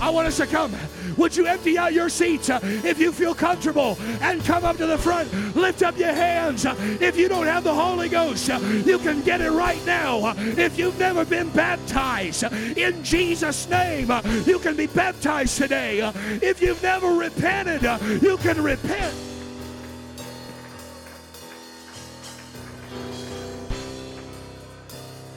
I 0.00 0.10
want 0.10 0.28
us 0.28 0.36
to 0.36 0.46
come. 0.46 0.74
Would 1.16 1.36
you 1.36 1.46
empty 1.46 1.78
out 1.78 1.94
your 1.94 2.08
seats 2.08 2.50
uh, 2.50 2.60
if 2.62 2.98
you 2.98 3.10
feel 3.10 3.34
comfortable 3.34 3.96
and 4.20 4.44
come 4.44 4.64
up 4.64 4.76
to 4.76 4.86
the 4.86 4.98
front? 4.98 5.56
Lift 5.56 5.82
up 5.82 5.98
your 5.98 6.12
hands. 6.12 6.66
If 6.66 7.16
you 7.16 7.28
don't 7.28 7.46
have 7.46 7.64
the 7.64 7.74
Holy 7.74 8.08
Ghost, 8.08 8.50
uh, 8.50 8.58
you 8.84 8.98
can 8.98 9.22
get 9.22 9.40
it 9.40 9.50
right 9.50 9.84
now. 9.86 10.34
If 10.36 10.78
you've 10.78 10.98
never 10.98 11.24
been 11.24 11.48
baptized 11.50 12.44
in 12.76 13.02
Jesus' 13.02 13.68
name, 13.68 14.10
uh, 14.10 14.20
you 14.46 14.58
can 14.58 14.76
be 14.76 14.86
baptized 14.86 15.56
today. 15.56 16.00
If 16.42 16.60
you've 16.60 16.82
never 16.82 17.14
repented, 17.14 17.82
you 18.22 18.36
can 18.38 18.62
repent. 18.62 19.14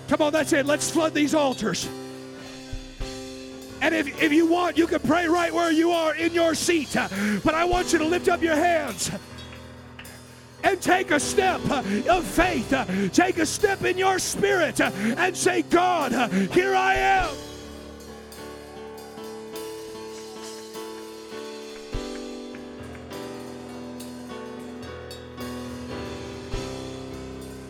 Come 0.09 0.21
on, 0.23 0.33
that's 0.33 0.51
it. 0.53 0.65
Let's 0.65 0.89
flood 0.89 1.13
these 1.13 1.35
altars. 1.35 1.87
And 3.81 3.95
if, 3.95 4.21
if 4.21 4.33
you 4.33 4.45
want, 4.45 4.77
you 4.77 4.87
can 4.87 4.99
pray 4.99 5.27
right 5.27 5.53
where 5.53 5.71
you 5.71 5.91
are 5.91 6.15
in 6.15 6.33
your 6.33 6.55
seat. 6.55 6.95
But 7.43 7.53
I 7.53 7.65
want 7.65 7.93
you 7.93 7.99
to 7.99 8.05
lift 8.05 8.27
up 8.27 8.41
your 8.41 8.55
hands 8.55 9.11
and 10.63 10.81
take 10.81 11.11
a 11.11 11.19
step 11.19 11.61
of 11.69 12.25
faith. 12.25 12.73
Take 13.13 13.37
a 13.37 13.45
step 13.45 13.83
in 13.83 13.97
your 13.97 14.19
spirit 14.19 14.81
and 14.81 15.35
say, 15.35 15.61
God, 15.63 16.11
here 16.51 16.75
I 16.75 16.95
am. 16.95 17.48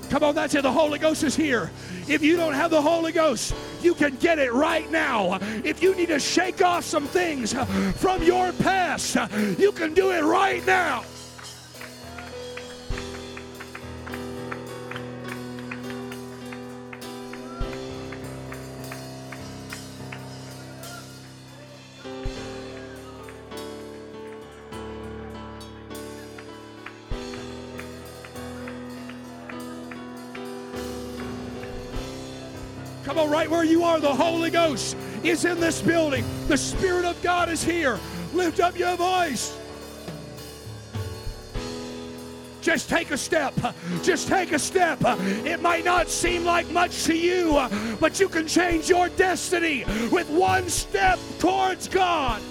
Come 0.10 0.24
on, 0.24 0.34
that's 0.36 0.56
it. 0.56 0.64
The 0.64 0.72
Holy 0.72 0.98
Ghost 0.98 1.24
is 1.24 1.36
here. 1.36 1.70
If 2.08 2.24
you 2.24 2.36
don't 2.36 2.54
have 2.54 2.72
the 2.72 2.82
Holy 2.82 3.12
Ghost, 3.12 3.54
you 3.82 3.94
can 3.94 4.16
get 4.16 4.40
it 4.40 4.52
right 4.52 4.90
now. 4.90 5.38
If 5.64 5.84
you 5.84 5.96
need 5.96 6.08
to 6.08 6.20
shake 6.20 6.64
off 6.64 6.84
some 6.84 7.06
things 7.06 7.54
from 7.98 8.24
your 8.24 8.52
past, 8.54 9.16
you 9.60 9.72
can 9.72 9.94
do 9.94 10.12
it 10.12 10.24
right 10.24 10.66
now. 10.66 11.04
Right 33.30 33.50
where 33.50 33.64
you 33.64 33.84
are, 33.84 34.00
the 34.00 34.14
Holy 34.14 34.50
Ghost 34.50 34.98
is 35.24 35.46
in 35.46 35.60
this 35.60 35.82
building. 35.82 36.26
The 36.48 36.58
Spirit 36.58 37.06
of 37.06 37.22
God 37.22 37.50
is 37.50 37.64
here. 37.64 38.00
Lift 38.34 38.60
up 38.60 38.78
your 38.78 38.96
voice. 38.96 39.56
Just 42.62 42.90
take 42.90 43.12
a 43.12 43.18
step. 43.18 43.54
Just 44.04 44.28
take 44.28 44.52
a 44.52 44.60
step. 44.60 45.00
It 45.02 45.62
might 45.62 45.86
not 45.86 46.10
seem 46.10 46.44
like 46.44 46.70
much 46.72 47.06
to 47.06 47.16
you, 47.16 47.54
but 48.00 48.20
you 48.20 48.28
can 48.28 48.48
change 48.48 48.90
your 48.90 49.10
destiny 49.10 49.86
with 50.12 50.30
one 50.30 50.68
step 50.70 51.20
towards 51.40 51.88
God. 51.88 52.42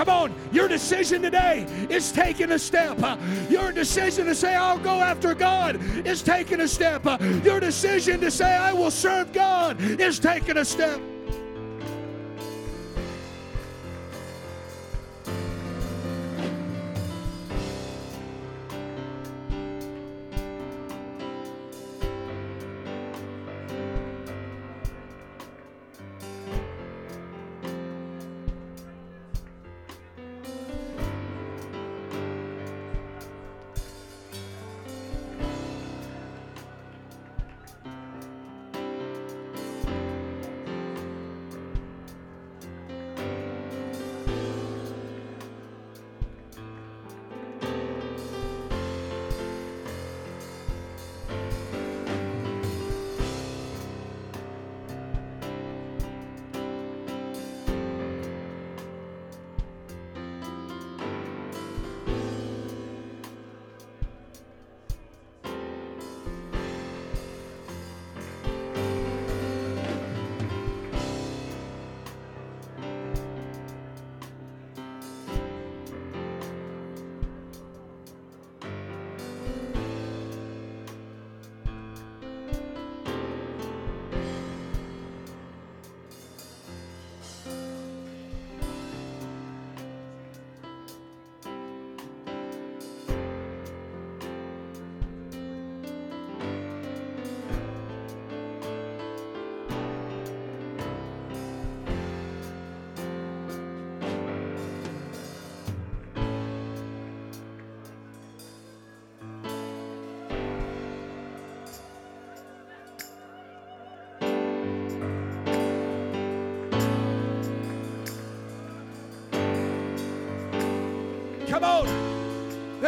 Come 0.00 0.08
on, 0.08 0.34
your 0.50 0.66
decision 0.66 1.20
today 1.20 1.66
is 1.90 2.10
taking 2.10 2.52
a 2.52 2.58
step. 2.58 3.02
Uh, 3.02 3.18
your 3.50 3.70
decision 3.70 4.24
to 4.28 4.34
say, 4.34 4.56
I'll 4.56 4.78
go 4.78 5.02
after 5.02 5.34
God 5.34 5.78
is 6.06 6.22
taking 6.22 6.62
a 6.62 6.68
step. 6.68 7.04
Uh, 7.04 7.18
your 7.44 7.60
decision 7.60 8.18
to 8.22 8.30
say, 8.30 8.56
I 8.56 8.72
will 8.72 8.90
serve 8.90 9.30
God 9.34 9.78
is 9.78 10.18
taking 10.18 10.56
a 10.56 10.64
step. 10.64 11.02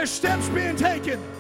There's 0.03 0.11
steps 0.11 0.49
being 0.49 0.75
taken. 0.75 1.32